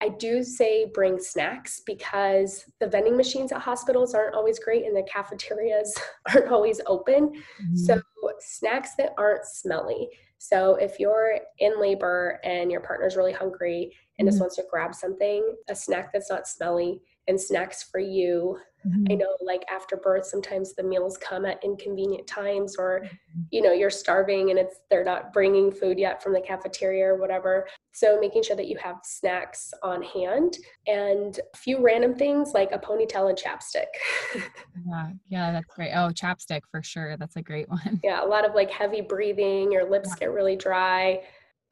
I 0.00 0.10
do 0.10 0.44
say 0.44 0.90
bring 0.94 1.18
snacks 1.18 1.82
because 1.84 2.64
the 2.78 2.86
vending 2.86 3.16
machines 3.16 3.50
at 3.50 3.60
hospitals 3.60 4.14
aren't 4.14 4.34
always 4.34 4.58
great 4.58 4.84
and 4.84 4.96
the 4.96 5.06
cafeterias 5.12 5.94
aren't 6.34 6.52
always 6.52 6.80
open. 6.86 7.30
Mm-hmm. 7.30 7.76
So, 7.76 8.00
snacks 8.38 8.94
that 8.96 9.12
aren't 9.18 9.44
smelly. 9.44 10.08
So, 10.38 10.76
if 10.76 11.00
you're 11.00 11.40
in 11.58 11.80
labor 11.80 12.38
and 12.44 12.70
your 12.70 12.80
partner's 12.80 13.16
really 13.16 13.32
hungry 13.32 13.92
and 14.18 14.26
mm-hmm. 14.26 14.32
just 14.32 14.40
wants 14.40 14.56
to 14.56 14.64
grab 14.70 14.94
something, 14.94 15.56
a 15.68 15.74
snack 15.74 16.12
that's 16.12 16.30
not 16.30 16.46
smelly 16.46 17.02
and 17.26 17.40
snacks 17.40 17.82
for 17.82 18.00
you. 18.00 18.58
Mm-hmm. 18.86 19.06
I 19.10 19.14
know 19.16 19.36
like 19.40 19.64
after 19.70 19.96
birth 19.96 20.24
sometimes 20.24 20.74
the 20.74 20.82
meals 20.82 21.16
come 21.18 21.44
at 21.44 21.62
inconvenient 21.64 22.26
times 22.28 22.76
or 22.78 23.00
mm-hmm. 23.04 23.40
you 23.50 23.60
know 23.60 23.72
you're 23.72 23.90
starving 23.90 24.50
and 24.50 24.58
it's 24.58 24.80
they're 24.88 25.04
not 25.04 25.32
bringing 25.32 25.72
food 25.72 25.98
yet 25.98 26.22
from 26.22 26.32
the 26.32 26.40
cafeteria 26.40 27.06
or 27.06 27.16
whatever. 27.16 27.66
So 27.92 28.18
making 28.20 28.44
sure 28.44 28.56
that 28.56 28.68
you 28.68 28.76
have 28.78 29.00
snacks 29.02 29.72
on 29.82 30.02
hand 30.02 30.58
and 30.86 31.38
a 31.52 31.56
few 31.56 31.82
random 31.82 32.14
things 32.14 32.52
like 32.54 32.70
a 32.70 32.78
ponytail 32.78 33.28
and 33.28 33.38
chapstick. 33.38 33.86
yeah, 34.86 35.10
yeah, 35.28 35.52
that's 35.52 35.74
great. 35.74 35.92
Oh, 35.92 36.10
chapstick 36.10 36.62
for 36.70 36.82
sure. 36.82 37.16
That's 37.16 37.36
a 37.36 37.42
great 37.42 37.68
one. 37.68 38.00
Yeah, 38.04 38.24
a 38.24 38.26
lot 38.26 38.48
of 38.48 38.54
like 38.54 38.70
heavy 38.70 39.00
breathing, 39.00 39.72
your 39.72 39.90
lips 39.90 40.10
yeah. 40.10 40.20
get 40.20 40.32
really 40.32 40.56
dry. 40.56 41.22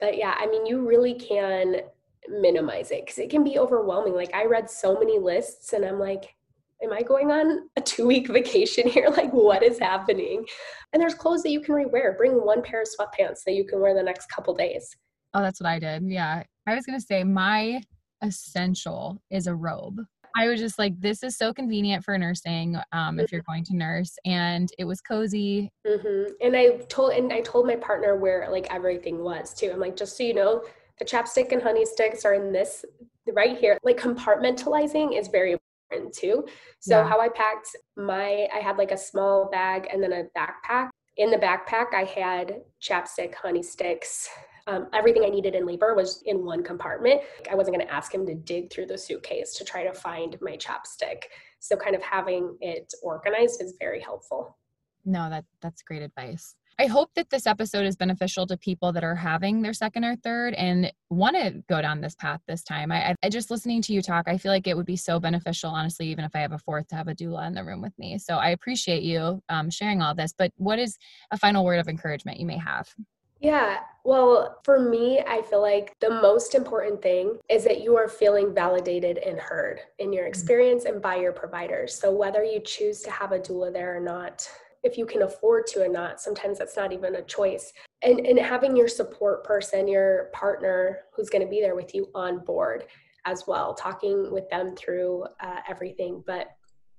But 0.00 0.18
yeah, 0.18 0.34
I 0.38 0.46
mean 0.46 0.66
you 0.66 0.86
really 0.86 1.14
can 1.14 1.82
minimize 2.28 2.90
it 2.90 3.04
because 3.04 3.18
it 3.18 3.30
can 3.30 3.44
be 3.44 3.58
overwhelming. 3.58 4.14
Like 4.14 4.34
I 4.34 4.44
read 4.44 4.68
so 4.68 4.98
many 4.98 5.18
lists 5.18 5.72
and 5.72 5.84
I'm 5.84 5.98
like, 5.98 6.35
am 6.82 6.92
I 6.92 7.02
going 7.02 7.30
on 7.30 7.68
a 7.76 7.80
two 7.80 8.06
week 8.06 8.28
vacation 8.32 8.88
here? 8.88 9.08
Like, 9.08 9.32
what 9.32 9.62
is 9.62 9.78
happening? 9.78 10.44
And 10.92 11.00
there's 11.00 11.14
clothes 11.14 11.42
that 11.42 11.50
you 11.50 11.60
can 11.60 11.74
rewear. 11.74 12.16
Bring 12.16 12.32
one 12.32 12.62
pair 12.62 12.82
of 12.82 12.88
sweatpants 12.88 13.40
that 13.46 13.52
you 13.52 13.64
can 13.64 13.80
wear 13.80 13.94
the 13.94 14.02
next 14.02 14.26
couple 14.26 14.54
days. 14.54 14.96
Oh, 15.34 15.42
that's 15.42 15.60
what 15.60 15.68
I 15.68 15.78
did. 15.78 16.04
Yeah. 16.06 16.42
I 16.66 16.74
was 16.74 16.86
going 16.86 16.98
to 16.98 17.04
say 17.04 17.24
my 17.24 17.80
essential 18.22 19.22
is 19.30 19.46
a 19.46 19.54
robe. 19.54 20.00
I 20.36 20.48
was 20.48 20.60
just 20.60 20.78
like, 20.78 21.00
this 21.00 21.22
is 21.22 21.38
so 21.38 21.54
convenient 21.54 22.04
for 22.04 22.16
nursing 22.18 22.76
um, 22.92 23.18
if 23.18 23.32
you're 23.32 23.42
going 23.42 23.64
to 23.64 23.76
nurse, 23.76 24.18
and 24.26 24.68
it 24.78 24.84
was 24.84 25.00
cozy. 25.00 25.70
Mm-hmm. 25.86 26.32
And 26.42 26.54
I 26.54 26.84
told 26.88 27.14
and 27.14 27.32
I 27.32 27.40
told 27.40 27.66
my 27.66 27.76
partner 27.76 28.16
where 28.16 28.46
like 28.50 28.66
everything 28.70 29.24
was 29.24 29.54
too. 29.54 29.70
I'm 29.72 29.80
like, 29.80 29.96
just 29.96 30.14
so 30.14 30.24
you 30.24 30.34
know, 30.34 30.62
the 30.98 31.06
chapstick 31.06 31.52
and 31.52 31.62
honey 31.62 31.86
sticks 31.86 32.26
are 32.26 32.34
in 32.34 32.52
this 32.52 32.84
right 33.32 33.56
here. 33.56 33.78
Like 33.82 33.96
compartmentalizing 33.96 35.18
is 35.18 35.28
very 35.28 35.56
important 35.90 36.14
too. 36.14 36.44
So 36.80 36.98
yeah. 36.98 37.08
how 37.08 37.20
I 37.20 37.28
packed 37.28 37.76
my 37.96 38.48
I 38.54 38.58
had 38.58 38.76
like 38.76 38.90
a 38.90 38.96
small 38.96 39.48
bag 39.50 39.88
and 39.92 40.02
then 40.02 40.12
a 40.12 40.24
backpack. 40.38 40.90
In 41.16 41.30
the 41.30 41.38
backpack 41.38 41.94
I 41.94 42.04
had 42.04 42.60
chapstick, 42.82 43.34
honey 43.34 43.62
sticks, 43.62 44.28
Um, 44.68 44.88
everything 44.92 45.22
I 45.24 45.28
needed 45.28 45.54
in 45.54 45.64
labor 45.64 45.94
was 45.94 46.22
in 46.26 46.44
one 46.44 46.64
compartment. 46.64 47.20
I 47.48 47.54
wasn't 47.54 47.76
going 47.76 47.86
to 47.86 47.94
ask 47.94 48.12
him 48.12 48.26
to 48.26 48.34
dig 48.34 48.72
through 48.72 48.86
the 48.86 48.98
suitcase 48.98 49.54
to 49.58 49.64
try 49.64 49.84
to 49.84 49.94
find 49.94 50.36
my 50.40 50.56
chapstick. 50.56 51.22
So, 51.60 51.76
kind 51.76 51.94
of 51.94 52.02
having 52.02 52.56
it 52.60 52.92
organized 53.00 53.62
is 53.62 53.76
very 53.78 54.00
helpful. 54.00 54.58
No, 55.04 55.30
that 55.30 55.44
that's 55.62 55.82
great 55.82 56.02
advice. 56.02 56.56
I 56.78 56.86
hope 56.86 57.14
that 57.14 57.30
this 57.30 57.46
episode 57.46 57.86
is 57.86 57.96
beneficial 57.96 58.46
to 58.48 58.56
people 58.58 58.92
that 58.92 59.02
are 59.02 59.14
having 59.14 59.62
their 59.62 59.72
second 59.72 60.04
or 60.04 60.14
third 60.16 60.52
and 60.54 60.92
want 61.08 61.34
to 61.36 61.62
go 61.70 61.80
down 61.80 62.02
this 62.02 62.14
path 62.14 62.40
this 62.46 62.62
time. 62.62 62.92
I, 62.92 63.14
I, 63.22 63.30
just 63.30 63.50
listening 63.50 63.80
to 63.82 63.94
you 63.94 64.02
talk, 64.02 64.28
I 64.28 64.36
feel 64.36 64.52
like 64.52 64.66
it 64.66 64.76
would 64.76 64.84
be 64.84 64.96
so 64.96 65.18
beneficial, 65.18 65.70
honestly, 65.70 66.08
even 66.08 66.26
if 66.26 66.36
I 66.36 66.40
have 66.40 66.52
a 66.52 66.58
fourth, 66.58 66.88
to 66.88 66.96
have 66.96 67.08
a 67.08 67.14
doula 67.14 67.46
in 67.46 67.54
the 67.54 67.64
room 67.64 67.80
with 67.80 67.98
me. 67.98 68.18
So 68.18 68.36
I 68.36 68.50
appreciate 68.50 69.02
you 69.02 69.42
um, 69.48 69.70
sharing 69.70 70.02
all 70.02 70.14
this. 70.14 70.34
But 70.36 70.52
what 70.58 70.78
is 70.78 70.98
a 71.30 71.38
final 71.38 71.64
word 71.64 71.78
of 71.78 71.88
encouragement 71.88 72.38
you 72.38 72.46
may 72.46 72.58
have? 72.58 72.94
Yeah, 73.40 73.78
well, 74.04 74.60
for 74.64 74.78
me, 74.78 75.20
I 75.26 75.42
feel 75.42 75.62
like 75.62 75.94
the 76.00 76.10
most 76.10 76.54
important 76.54 77.00
thing 77.00 77.38
is 77.48 77.64
that 77.64 77.82
you 77.82 77.96
are 77.96 78.08
feeling 78.08 78.54
validated 78.54 79.18
and 79.18 79.38
heard 79.38 79.80
in 79.98 80.12
your 80.12 80.24
mm-hmm. 80.24 80.28
experience 80.28 80.84
and 80.84 81.00
by 81.00 81.16
your 81.16 81.32
providers. 81.32 81.94
So, 81.94 82.10
whether 82.10 82.42
you 82.42 82.60
choose 82.60 83.00
to 83.02 83.10
have 83.10 83.32
a 83.32 83.38
doula 83.38 83.72
there 83.72 83.96
or 83.96 84.00
not, 84.00 84.48
if 84.82 84.96
you 84.96 85.06
can 85.06 85.22
afford 85.22 85.66
to 85.68 85.82
or 85.82 85.88
not 85.88 86.20
sometimes 86.20 86.58
that's 86.58 86.76
not 86.76 86.92
even 86.92 87.16
a 87.16 87.22
choice. 87.22 87.72
And 88.02 88.20
and 88.20 88.38
having 88.38 88.76
your 88.76 88.88
support 88.88 89.44
person 89.44 89.88
your 89.88 90.30
partner 90.32 91.00
who's 91.14 91.30
going 91.30 91.44
to 91.44 91.50
be 91.50 91.60
there 91.60 91.76
with 91.76 91.94
you 91.94 92.08
on 92.14 92.44
board 92.44 92.84
as 93.24 93.44
well 93.46 93.74
talking 93.74 94.32
with 94.32 94.48
them 94.50 94.76
through 94.76 95.24
uh, 95.40 95.60
everything. 95.68 96.22
But 96.26 96.48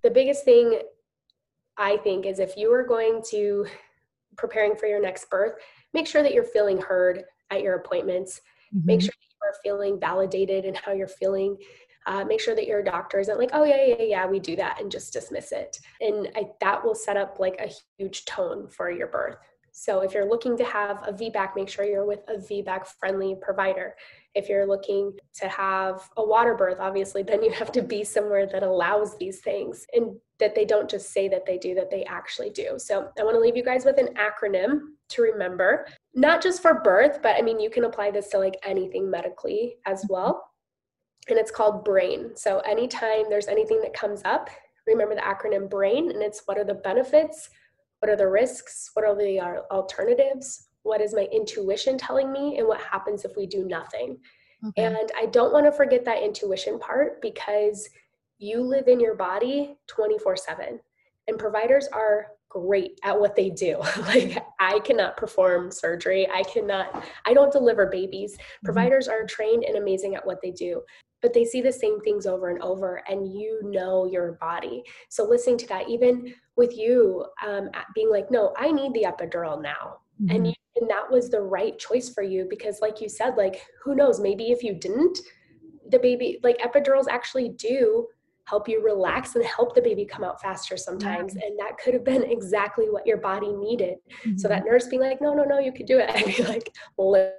the 0.04 0.12
biggest 0.12 0.46
thing 0.46 0.80
i 1.78 1.98
think 1.98 2.26
is 2.26 2.40
if 2.40 2.58
you 2.58 2.72
are 2.72 2.84
going 2.84 3.22
to 3.30 3.66
preparing 4.36 4.76
for 4.76 4.86
your 4.86 5.02
next 5.02 5.30
birth 5.30 5.54
make 5.94 6.08
sure 6.08 6.24
that 6.24 6.34
you're 6.34 6.44
feeling 6.44 6.80
heard 6.80 7.24
at 7.50 7.62
your 7.62 7.76
appointments. 7.76 8.42
Mm-hmm. 8.76 8.86
make 8.86 9.02
sure 9.02 9.08
that 9.08 9.28
you 9.32 9.50
are 9.50 9.56
feeling 9.63 10.00
validated 10.00 10.66
in 10.66 10.76
how 10.76 10.92
you're 10.92 11.08
feeling 11.08 11.58
uh, 12.08 12.24
make 12.24 12.39
sure 12.39 12.56
that 12.56 12.67
your 12.67 12.82
doctor 12.82 13.20
isn't 13.20 13.38
like, 13.38 13.50
oh 13.54 13.65
yeah, 13.65 13.86
yeah, 13.86 14.02
yeah, 14.02 14.26
we 14.26 14.39
do 14.39 14.56
that, 14.56 14.82
and 14.82 14.91
just 14.91 15.13
dismiss 15.13 15.52
it. 15.52 15.78
And 16.00 16.30
I, 16.36 16.48
that 16.62 16.84
will 16.84 16.96
set 16.96 17.17
up 17.17 17.38
like 17.39 17.60
a 17.60 17.72
huge 17.98 18.26
tone 18.26 18.67
for 18.70 18.89
your 18.89 19.08
birth. 19.08 19.38
So 19.74 20.00
if 20.00 20.13
you're 20.15 20.28
looking 20.28 20.58
to 20.58 20.63
have 20.63 21.04
a 21.08 21.13
VBAC, 21.13 21.56
make 21.56 21.70
sure 21.70 21.86
you're 21.86 22.06
with 22.06 22.22
a 22.28 22.38
VBAC 22.38 22.88
friendly 23.00 23.36
provider. 23.39 23.96
If 24.34 24.50
you're 24.50 24.65
looking 24.65 25.13
to 25.36 25.48
have 25.50 26.10
a 26.17 26.26
water 26.26 26.56
birth, 26.56 26.78
obviously, 26.80 27.22
then 27.22 27.43
you 27.43 27.52
have 27.52 27.72
to 27.74 27.84
be 27.84 28.04
somewhere 28.04 28.48
that 28.48 28.63
allows 28.63 29.15
these 29.20 29.41
things 29.41 29.86
and 29.93 30.15
that 30.39 30.56
they 30.56 30.65
don't 30.65 30.89
just 30.89 31.12
say 31.13 31.28
that 31.28 31.46
they 31.46 31.60
do, 31.60 31.76
that 31.76 31.91
they 31.91 32.06
actually 32.06 32.50
do. 32.50 32.80
So 32.80 33.10
I 33.20 33.24
want 33.24 33.36
to 33.36 33.39
leave 33.39 33.56
you 33.56 33.63
guys 33.63 33.86
with 33.86 34.00
an 34.00 34.15
acronym 34.15 34.80
to 35.10 35.22
remember, 35.22 35.86
not 36.15 36.41
just 36.41 36.63
for 36.63 36.82
birth, 36.82 37.20
but 37.22 37.36
I 37.36 37.43
mean, 37.43 37.60
you 37.60 37.70
can 37.70 37.84
apply 37.84 38.10
this 38.10 38.30
to 38.30 38.39
like 38.39 38.58
anything 38.63 39.12
medically 39.12 39.76
as 39.86 40.04
well 40.10 40.43
and 41.30 41.38
it's 41.38 41.52
called 41.52 41.84
BRAIN. 41.84 42.36
So 42.36 42.60
anytime 42.60 43.26
there's 43.30 43.48
anything 43.48 43.82
that 43.82 43.94
comes 43.94 44.22
up, 44.26 44.50
remember 44.86 45.16
the 45.16 45.22
acronym 45.22 45.70
BRAIN, 45.70 46.12
and 46.12 46.24
it's 46.24 46.44
what 46.46 46.58
are 46.58 46.63
the 46.63 46.74
benefits, 46.74 47.50
what 48.00 48.10
are 48.10 48.16
the 48.16 48.28
risks, 48.28 48.92
what 48.94 49.06
are 49.06 49.16
the 49.16 49.40
uh, 49.40 49.62
alternatives, 49.72 50.68
what 50.84 51.02
is 51.02 51.13
my 51.13 51.28
intuition 51.32 51.98
telling 51.98 52.32
me, 52.32 52.58
and 52.58 52.68
what 52.68 52.80
happens 52.80 53.26
if 53.26 53.36
we 53.36 53.46
do 53.46 53.66
nothing. 53.66 54.18
Okay. 54.66 54.84
And 54.84 55.12
I 55.18 55.28
don't 55.28 55.54
want 55.54 55.66
to 55.66 55.72
forget 55.72 56.06
that 56.06 56.24
intuition 56.24 56.80
part 56.80 57.22
because 57.22 57.90
you 58.40 58.62
live 58.62 58.88
in 58.88 59.00
your 59.00 59.16
body 59.16 59.78
24 59.88 60.38
7, 60.38 60.80
and 61.28 61.38
providers 61.38 61.88
are 61.92 62.28
great 62.50 62.98
at 63.04 63.20
what 63.20 63.36
they 63.36 63.50
do. 63.50 63.78
like 64.02 64.42
I 64.60 64.80
cannot 64.80 65.18
perform 65.18 65.70
surgery. 65.70 66.28
I 66.34 66.44
cannot 66.44 67.06
I 67.26 67.34
don't 67.34 67.52
deliver 67.52 67.88
babies. 67.88 68.34
Mm-hmm. 68.34 68.66
Providers 68.66 69.08
are 69.08 69.26
trained 69.26 69.66
and 69.66 69.78
amazing 69.78 70.16
at 70.16 70.26
what 70.26 70.42
they 70.42 70.52
do 70.52 70.82
but 71.21 71.34
they 71.34 71.43
see 71.43 71.62
the 71.62 71.71
same 71.71 71.99
things 72.01 72.25
over 72.25 72.49
and 72.49 72.62
over 72.62 73.01
and 73.10 73.27
you 73.27 73.60
know 73.63 74.06
your 74.06 74.34
body 74.34 74.84
so 75.10 75.23
listening 75.23 75.58
to 75.58 75.67
that 75.67 75.89
even 75.89 76.34
with 76.56 76.77
you 76.77 77.25
um, 77.45 77.69
being 77.95 78.10
like 78.10 78.30
no 78.32 78.53
i 78.58 78.71
need 78.71 78.93
the 78.93 79.03
epidural 79.03 79.62
now 79.62 79.97
mm-hmm. 80.21 80.36
and, 80.36 80.47
you, 80.47 80.53
and 80.80 80.89
that 80.89 81.10
was 81.10 81.30
the 81.30 81.41
right 81.41 81.77
choice 81.80 82.10
for 82.10 82.23
you 82.23 82.47
because 82.49 82.80
like 82.82 83.01
you 83.01 83.10
said 83.10 83.36
like 83.36 83.62
who 83.84 83.95
knows 83.95 84.19
maybe 84.19 84.51
if 84.51 84.63
you 84.63 84.73
didn't 84.73 85.19
the 85.89 85.99
baby 85.99 86.39
like 86.43 86.58
epidurals 86.60 87.06
actually 87.10 87.49
do 87.49 88.08
help 88.45 88.69
you 88.69 88.82
relax 88.82 89.36
and 89.36 89.43
help 89.43 89.75
the 89.75 89.82
baby 89.82 90.06
come 90.06 90.23
out 90.23 90.41
faster 90.41 90.77
sometimes 90.77 91.36
yeah. 91.36 91.41
and 91.45 91.60
that 91.60 91.77
could 91.84 91.93
have 91.93 92.06
been 92.06 92.23
exactly 92.23 92.86
what 92.89 93.06
your 93.06 93.17
body 93.17 93.51
needed 93.51 93.97
mm-hmm. 94.21 94.38
so 94.38 94.47
that 94.47 94.65
nurse 94.65 94.88
being 94.88 95.01
like 95.01 95.21
no 95.21 95.34
no 95.34 95.43
no 95.43 95.60
you 95.60 95.73
could 95.73 95.86
do 95.86 95.99
it 95.99 96.10
i'd 96.15 96.25
be 96.25 96.43
like 96.43 96.73
well 96.95 97.32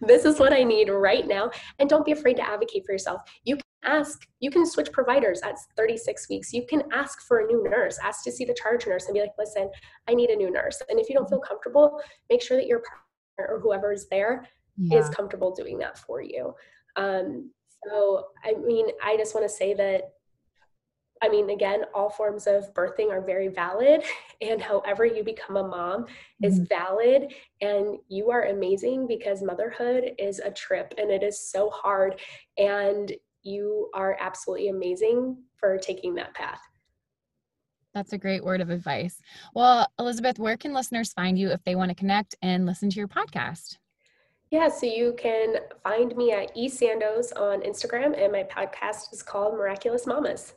this 0.00 0.24
is 0.24 0.38
what 0.38 0.52
I 0.52 0.62
need 0.62 0.88
right 0.88 1.26
now. 1.26 1.50
And 1.78 1.88
don't 1.88 2.04
be 2.04 2.12
afraid 2.12 2.34
to 2.34 2.48
advocate 2.48 2.84
for 2.86 2.92
yourself. 2.92 3.22
You 3.44 3.56
can 3.56 3.64
ask, 3.84 4.26
you 4.40 4.50
can 4.50 4.66
switch 4.66 4.92
providers 4.92 5.40
at 5.42 5.56
36 5.76 6.28
weeks. 6.28 6.52
You 6.52 6.66
can 6.66 6.82
ask 6.92 7.20
for 7.22 7.40
a 7.40 7.46
new 7.46 7.64
nurse, 7.68 7.98
ask 8.02 8.24
to 8.24 8.32
see 8.32 8.44
the 8.44 8.54
charge 8.54 8.86
nurse 8.86 9.06
and 9.06 9.14
be 9.14 9.20
like, 9.20 9.32
listen, 9.38 9.70
I 10.08 10.14
need 10.14 10.30
a 10.30 10.36
new 10.36 10.50
nurse. 10.50 10.82
And 10.88 10.98
if 10.98 11.08
you 11.08 11.14
don't 11.14 11.28
feel 11.28 11.40
comfortable, 11.40 12.00
make 12.30 12.42
sure 12.42 12.56
that 12.56 12.66
your 12.66 12.80
partner 12.80 13.54
or 13.54 13.60
whoever 13.60 13.92
is 13.92 14.08
there 14.08 14.46
yeah. 14.76 14.98
is 14.98 15.08
comfortable 15.10 15.54
doing 15.54 15.78
that 15.78 15.98
for 15.98 16.22
you. 16.22 16.54
Um, 16.96 17.50
so, 17.86 18.26
I 18.44 18.54
mean, 18.54 18.86
I 19.04 19.16
just 19.16 19.34
want 19.34 19.48
to 19.48 19.54
say 19.54 19.74
that 19.74 20.12
I 21.22 21.28
mean, 21.28 21.50
again, 21.50 21.82
all 21.94 22.10
forms 22.10 22.46
of 22.46 22.72
birthing 22.74 23.10
are 23.10 23.20
very 23.20 23.48
valid, 23.48 24.02
and 24.40 24.60
however 24.60 25.04
you 25.04 25.24
become 25.24 25.56
a 25.56 25.66
mom 25.66 26.06
is 26.42 26.60
mm-hmm. 26.60 26.64
valid. 26.64 27.32
And 27.60 27.98
you 28.08 28.30
are 28.30 28.44
amazing 28.44 29.06
because 29.06 29.42
motherhood 29.42 30.12
is 30.18 30.38
a 30.38 30.50
trip 30.50 30.94
and 30.98 31.10
it 31.10 31.22
is 31.22 31.40
so 31.40 31.70
hard. 31.70 32.20
And 32.56 33.12
you 33.42 33.90
are 33.94 34.16
absolutely 34.20 34.68
amazing 34.68 35.38
for 35.56 35.78
taking 35.78 36.14
that 36.16 36.34
path. 36.34 36.60
That's 37.94 38.12
a 38.12 38.18
great 38.18 38.44
word 38.44 38.60
of 38.60 38.70
advice. 38.70 39.20
Well, 39.54 39.88
Elizabeth, 39.98 40.38
where 40.38 40.56
can 40.56 40.72
listeners 40.72 41.12
find 41.12 41.38
you 41.38 41.50
if 41.50 41.64
they 41.64 41.74
want 41.74 41.88
to 41.88 41.94
connect 41.94 42.36
and 42.42 42.66
listen 42.66 42.90
to 42.90 42.96
your 42.96 43.08
podcast? 43.08 43.78
Yeah, 44.50 44.68
so 44.68 44.86
you 44.86 45.14
can 45.18 45.56
find 45.82 46.16
me 46.16 46.32
at 46.32 46.54
esandos 46.56 47.32
on 47.36 47.60
Instagram, 47.62 48.16
and 48.16 48.32
my 48.32 48.44
podcast 48.44 49.12
is 49.12 49.22
called 49.22 49.54
Miraculous 49.54 50.06
Mamas. 50.06 50.54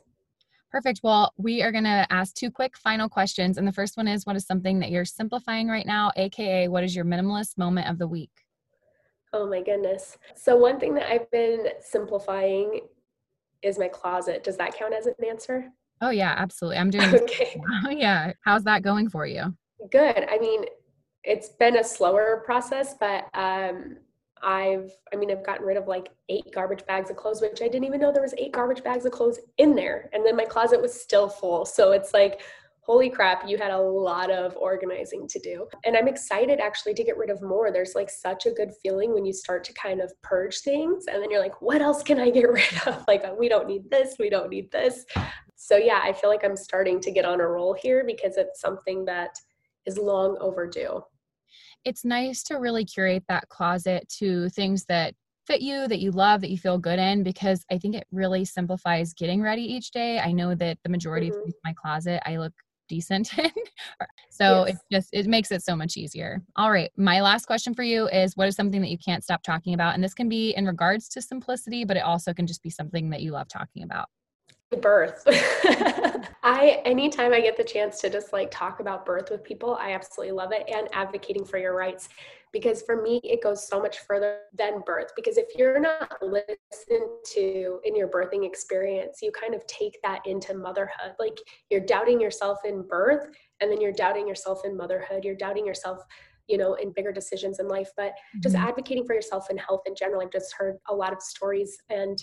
Perfect. 0.72 1.00
Well, 1.02 1.34
we 1.36 1.62
are 1.62 1.70
going 1.70 1.84
to 1.84 2.06
ask 2.08 2.34
two 2.34 2.50
quick 2.50 2.78
final 2.78 3.06
questions. 3.06 3.58
And 3.58 3.68
the 3.68 3.72
first 3.72 3.98
one 3.98 4.08
is 4.08 4.24
what 4.24 4.36
is 4.36 4.46
something 4.46 4.78
that 4.80 4.90
you're 4.90 5.04
simplifying 5.04 5.68
right 5.68 5.84
now, 5.84 6.10
AKA, 6.16 6.68
what 6.68 6.82
is 6.82 6.96
your 6.96 7.04
minimalist 7.04 7.58
moment 7.58 7.90
of 7.90 7.98
the 7.98 8.08
week? 8.08 8.30
Oh 9.34 9.46
my 9.46 9.62
goodness. 9.62 10.16
So, 10.34 10.56
one 10.56 10.80
thing 10.80 10.94
that 10.94 11.10
I've 11.10 11.30
been 11.30 11.68
simplifying 11.80 12.80
is 13.62 13.78
my 13.78 13.88
closet. 13.88 14.44
Does 14.44 14.56
that 14.58 14.76
count 14.76 14.94
as 14.94 15.06
an 15.06 15.14
answer? 15.26 15.70
Oh, 16.00 16.10
yeah, 16.10 16.34
absolutely. 16.36 16.78
I'm 16.78 16.90
doing 16.90 17.14
okay. 17.14 17.60
Oh, 17.86 17.90
yeah. 17.90 18.32
How's 18.44 18.64
that 18.64 18.82
going 18.82 19.08
for 19.08 19.26
you? 19.26 19.54
Good. 19.90 20.26
I 20.30 20.38
mean, 20.38 20.64
it's 21.24 21.50
been 21.50 21.76
a 21.76 21.84
slower 21.84 22.42
process, 22.44 22.94
but 22.98 23.28
um, 23.34 23.98
I've, 24.42 24.90
I 25.12 25.16
mean, 25.16 25.30
I've 25.30 25.44
gotten 25.44 25.64
rid 25.64 25.76
of 25.76 25.86
like 25.86 26.08
eight 26.28 26.46
garbage 26.52 26.84
bags 26.86 27.10
of 27.10 27.16
clothes, 27.16 27.40
which 27.40 27.62
I 27.62 27.66
didn't 27.68 27.84
even 27.84 28.00
know 28.00 28.12
there 28.12 28.22
was 28.22 28.34
eight 28.36 28.52
garbage 28.52 28.82
bags 28.82 29.04
of 29.04 29.12
clothes 29.12 29.38
in 29.58 29.74
there. 29.74 30.10
And 30.12 30.26
then 30.26 30.36
my 30.36 30.44
closet 30.44 30.80
was 30.80 30.92
still 30.92 31.28
full. 31.28 31.64
So 31.64 31.92
it's 31.92 32.12
like, 32.12 32.42
holy 32.80 33.08
crap, 33.08 33.48
you 33.48 33.56
had 33.56 33.70
a 33.70 33.80
lot 33.80 34.30
of 34.30 34.56
organizing 34.56 35.28
to 35.28 35.38
do. 35.38 35.68
And 35.84 35.96
I'm 35.96 36.08
excited 36.08 36.58
actually 36.58 36.94
to 36.94 37.04
get 37.04 37.16
rid 37.16 37.30
of 37.30 37.40
more. 37.40 37.70
There's 37.70 37.94
like 37.94 38.10
such 38.10 38.46
a 38.46 38.50
good 38.50 38.72
feeling 38.82 39.14
when 39.14 39.24
you 39.24 39.32
start 39.32 39.62
to 39.64 39.72
kind 39.74 40.00
of 40.00 40.12
purge 40.22 40.58
things. 40.60 41.06
And 41.06 41.22
then 41.22 41.30
you're 41.30 41.40
like, 41.40 41.62
what 41.62 41.80
else 41.80 42.02
can 42.02 42.18
I 42.18 42.30
get 42.30 42.48
rid 42.50 42.86
of? 42.86 43.04
Like, 43.06 43.24
we 43.38 43.48
don't 43.48 43.68
need 43.68 43.88
this, 43.90 44.16
we 44.18 44.28
don't 44.28 44.50
need 44.50 44.72
this. 44.72 45.04
So 45.54 45.76
yeah, 45.76 46.00
I 46.02 46.12
feel 46.12 46.28
like 46.28 46.44
I'm 46.44 46.56
starting 46.56 46.98
to 47.00 47.12
get 47.12 47.24
on 47.24 47.40
a 47.40 47.46
roll 47.46 47.72
here 47.72 48.02
because 48.04 48.36
it's 48.36 48.60
something 48.60 49.04
that 49.04 49.38
is 49.86 49.96
long 49.96 50.36
overdue 50.40 51.02
it's 51.84 52.04
nice 52.04 52.42
to 52.44 52.56
really 52.56 52.84
curate 52.84 53.24
that 53.28 53.48
closet 53.48 54.08
to 54.18 54.48
things 54.50 54.84
that 54.86 55.14
fit 55.46 55.60
you, 55.60 55.88
that 55.88 56.00
you 56.00 56.10
love, 56.12 56.40
that 56.40 56.50
you 56.50 56.58
feel 56.58 56.78
good 56.78 56.98
in, 56.98 57.22
because 57.22 57.64
I 57.70 57.78
think 57.78 57.96
it 57.96 58.06
really 58.12 58.44
simplifies 58.44 59.12
getting 59.12 59.42
ready 59.42 59.62
each 59.62 59.90
day. 59.90 60.20
I 60.20 60.32
know 60.32 60.54
that 60.54 60.78
the 60.84 60.90
majority 60.90 61.30
mm-hmm. 61.30 61.48
of 61.48 61.54
my 61.64 61.72
closet, 61.72 62.22
I 62.24 62.36
look 62.36 62.52
decent 62.88 63.36
in. 63.38 63.50
so 64.30 64.66
yes. 64.66 64.76
it 64.76 64.80
just 64.92 65.08
it 65.12 65.26
makes 65.26 65.50
it 65.50 65.62
so 65.62 65.74
much 65.74 65.96
easier. 65.96 66.42
All 66.56 66.70
right. 66.70 66.90
My 66.96 67.20
last 67.20 67.46
question 67.46 67.74
for 67.74 67.82
you 67.82 68.08
is 68.08 68.36
what 68.36 68.48
is 68.48 68.54
something 68.54 68.80
that 68.80 68.90
you 68.90 68.98
can't 68.98 69.24
stop 69.24 69.42
talking 69.42 69.74
about? 69.74 69.94
And 69.94 70.04
this 70.04 70.14
can 70.14 70.28
be 70.28 70.50
in 70.50 70.66
regards 70.66 71.08
to 71.10 71.22
simplicity, 71.22 71.84
but 71.84 71.96
it 71.96 72.04
also 72.04 72.32
can 72.34 72.46
just 72.46 72.62
be 72.62 72.70
something 72.70 73.10
that 73.10 73.22
you 73.22 73.32
love 73.32 73.48
talking 73.48 73.82
about 73.82 74.08
birth. 74.76 75.22
I 76.42 76.82
anytime 76.84 77.32
I 77.32 77.40
get 77.40 77.56
the 77.56 77.64
chance 77.64 78.00
to 78.00 78.10
just 78.10 78.32
like 78.32 78.50
talk 78.50 78.80
about 78.80 79.06
birth 79.06 79.30
with 79.30 79.44
people, 79.44 79.76
I 79.76 79.92
absolutely 79.92 80.32
love 80.32 80.52
it 80.52 80.68
and 80.72 80.88
advocating 80.92 81.44
for 81.44 81.58
your 81.58 81.74
rights 81.74 82.08
because 82.52 82.82
for 82.82 83.00
me 83.00 83.20
it 83.24 83.42
goes 83.42 83.66
so 83.66 83.80
much 83.80 84.00
further 84.00 84.40
than 84.52 84.82
birth 84.84 85.12
because 85.16 85.38
if 85.38 85.46
you're 85.56 85.80
not 85.80 86.12
listened 86.20 87.08
to 87.24 87.80
in 87.84 87.96
your 87.96 88.08
birthing 88.08 88.46
experience, 88.46 89.20
you 89.22 89.32
kind 89.32 89.54
of 89.54 89.66
take 89.66 89.98
that 90.02 90.20
into 90.26 90.54
motherhood. 90.54 91.14
Like 91.18 91.38
you're 91.70 91.80
doubting 91.80 92.20
yourself 92.20 92.58
in 92.64 92.82
birth 92.82 93.28
and 93.60 93.70
then 93.70 93.80
you're 93.80 93.92
doubting 93.92 94.28
yourself 94.28 94.62
in 94.64 94.76
motherhood, 94.76 95.24
you're 95.24 95.36
doubting 95.36 95.66
yourself 95.66 96.04
you 96.48 96.58
know, 96.58 96.74
in 96.74 96.92
bigger 96.92 97.12
decisions 97.12 97.60
in 97.60 97.68
life, 97.68 97.90
but 97.96 98.14
just 98.42 98.56
mm-hmm. 98.56 98.66
advocating 98.66 99.06
for 99.06 99.14
yourself 99.14 99.46
and 99.48 99.60
health 99.60 99.82
in 99.86 99.94
general. 99.94 100.20
I've 100.20 100.32
just 100.32 100.52
heard 100.52 100.76
a 100.88 100.94
lot 100.94 101.12
of 101.12 101.22
stories 101.22 101.78
and 101.88 102.22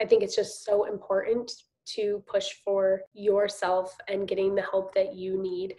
I 0.00 0.04
think 0.04 0.22
it's 0.22 0.36
just 0.36 0.64
so 0.64 0.84
important 0.84 1.50
to 1.94 2.22
push 2.26 2.52
for 2.64 3.02
yourself 3.14 3.96
and 4.08 4.28
getting 4.28 4.54
the 4.54 4.62
help 4.62 4.94
that 4.94 5.14
you 5.14 5.40
need 5.40 5.76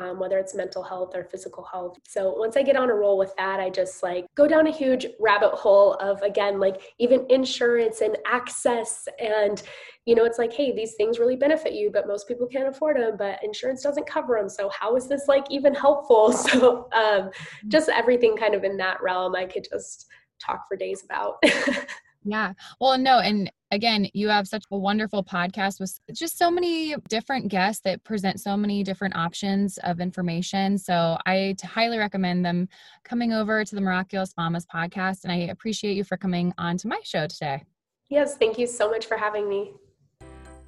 um, 0.00 0.18
whether 0.18 0.38
it's 0.38 0.54
mental 0.54 0.82
health 0.82 1.14
or 1.14 1.24
physical 1.24 1.64
health. 1.64 1.98
So 2.06 2.32
once 2.34 2.56
I 2.56 2.62
get 2.62 2.76
on 2.76 2.90
a 2.90 2.94
roll 2.94 3.18
with 3.18 3.34
that, 3.36 3.60
I 3.60 3.70
just 3.70 4.02
like 4.02 4.26
go 4.34 4.46
down 4.46 4.66
a 4.66 4.70
huge 4.70 5.06
rabbit 5.20 5.52
hole 5.52 5.94
of 5.94 6.22
again, 6.22 6.60
like 6.60 6.80
even 6.98 7.26
insurance 7.28 8.00
and 8.00 8.16
access. 8.26 9.08
And, 9.18 9.62
you 10.04 10.14
know, 10.14 10.24
it's 10.24 10.38
like, 10.38 10.52
hey, 10.52 10.74
these 10.74 10.94
things 10.94 11.18
really 11.18 11.36
benefit 11.36 11.72
you, 11.72 11.90
but 11.92 12.06
most 12.06 12.28
people 12.28 12.46
can't 12.46 12.68
afford 12.68 12.96
them, 12.96 13.16
but 13.18 13.42
insurance 13.42 13.82
doesn't 13.82 14.06
cover 14.06 14.36
them. 14.38 14.48
So 14.48 14.70
how 14.70 14.96
is 14.96 15.08
this 15.08 15.26
like 15.28 15.44
even 15.50 15.74
helpful? 15.74 16.32
So 16.48 16.88
um, 16.92 17.30
just 17.68 17.88
everything 17.88 18.36
kind 18.36 18.54
of 18.54 18.64
in 18.64 18.76
that 18.78 19.02
realm, 19.02 19.34
I 19.34 19.44
could 19.44 19.66
just 19.70 20.06
talk 20.40 20.66
for 20.66 20.76
days 20.76 21.04
about. 21.04 21.42
Yeah. 22.24 22.52
Well, 22.80 22.98
no, 22.98 23.20
and 23.20 23.50
again, 23.70 24.08
you 24.12 24.28
have 24.28 24.48
such 24.48 24.64
a 24.70 24.76
wonderful 24.76 25.22
podcast 25.22 25.80
with 25.80 25.98
just 26.12 26.38
so 26.38 26.50
many 26.50 26.94
different 27.08 27.48
guests 27.48 27.82
that 27.82 28.02
present 28.04 28.40
so 28.40 28.56
many 28.56 28.82
different 28.82 29.16
options 29.16 29.78
of 29.78 30.00
information. 30.00 30.78
So 30.78 31.16
I 31.26 31.54
highly 31.62 31.98
recommend 31.98 32.44
them 32.44 32.68
coming 33.04 33.32
over 33.32 33.64
to 33.64 33.74
the 33.74 33.80
Miraculous 33.80 34.34
Mamas 34.36 34.66
podcast. 34.66 35.24
And 35.24 35.32
I 35.32 35.36
appreciate 35.50 35.96
you 35.96 36.04
for 36.04 36.16
coming 36.16 36.52
on 36.58 36.76
to 36.78 36.88
my 36.88 37.00
show 37.04 37.26
today. 37.26 37.64
Yes, 38.08 38.36
thank 38.36 38.58
you 38.58 38.66
so 38.66 38.90
much 38.90 39.06
for 39.06 39.16
having 39.16 39.48
me. 39.48 39.72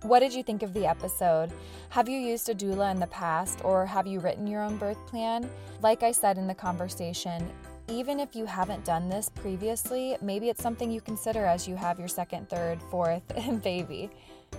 What 0.03 0.21
did 0.21 0.33
you 0.33 0.43
think 0.43 0.63
of 0.63 0.73
the 0.73 0.87
episode? 0.87 1.53
Have 1.91 2.09
you 2.09 2.19
used 2.19 2.49
a 2.49 2.55
doula 2.55 2.91
in 2.91 3.01
the 3.01 3.07
past 3.09 3.63
or 3.65 3.85
have 3.85 4.07
you 4.07 4.21
written 4.21 4.47
your 4.47 4.63
own 4.63 4.79
birth 4.79 5.05
plan? 5.07 5.49
Like 5.83 6.03
I 6.03 6.13
said 6.13 6.39
in 6.39 6.47
the 6.47 6.55
conversation, 6.55 7.51
even 7.91 8.21
if 8.21 8.37
you 8.37 8.47
haven't 8.47 8.85
done 8.85 9.09
this 9.09 9.29
previously, 9.29 10.17
maybe 10.23 10.49
it's 10.49 10.63
something 10.63 10.91
you 10.91 11.01
consider 11.01 11.45
as 11.45 11.67
you 11.67 11.77
have 11.77 11.99
your 11.99 12.09
second, 12.09 12.49
third, 12.49 12.81
fourth, 12.91 13.23
and 13.37 13.63
baby. 13.63 14.11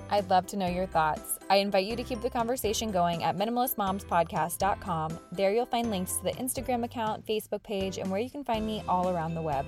I'd 0.10 0.30
love 0.30 0.48
to 0.48 0.58
know 0.58 0.68
your 0.68 0.86
thoughts. 0.86 1.40
I 1.50 1.58
invite 1.58 1.86
you 1.86 1.96
to 1.96 2.04
keep 2.04 2.22
the 2.22 2.30
conversation 2.30 2.92
going 2.92 3.24
at 3.24 3.38
minimalistmomspodcast.com. 3.38 5.20
There 5.32 5.54
you'll 5.54 5.66
find 5.66 5.90
links 5.90 6.18
to 6.18 6.24
the 6.24 6.32
Instagram 6.32 6.84
account, 6.84 7.26
Facebook 7.26 7.64
page, 7.64 7.98
and 7.98 8.10
where 8.10 8.22
you 8.22 8.30
can 8.30 8.44
find 8.44 8.66
me 8.66 8.84
all 8.88 9.10
around 9.10 9.36
the 9.36 9.42
web. 9.42 9.66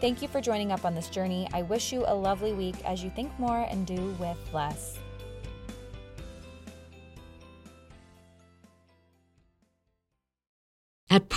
Thank 0.00 0.22
you 0.22 0.28
for 0.28 0.40
joining 0.40 0.72
up 0.72 0.84
on 0.84 0.94
this 0.94 1.08
journey. 1.08 1.48
I 1.52 1.62
wish 1.62 1.92
you 1.92 2.04
a 2.06 2.14
lovely 2.14 2.52
week 2.52 2.76
as 2.84 3.02
you 3.02 3.10
think 3.10 3.36
more 3.38 3.66
and 3.68 3.86
do 3.86 4.14
with 4.20 4.38
less. 4.52 4.98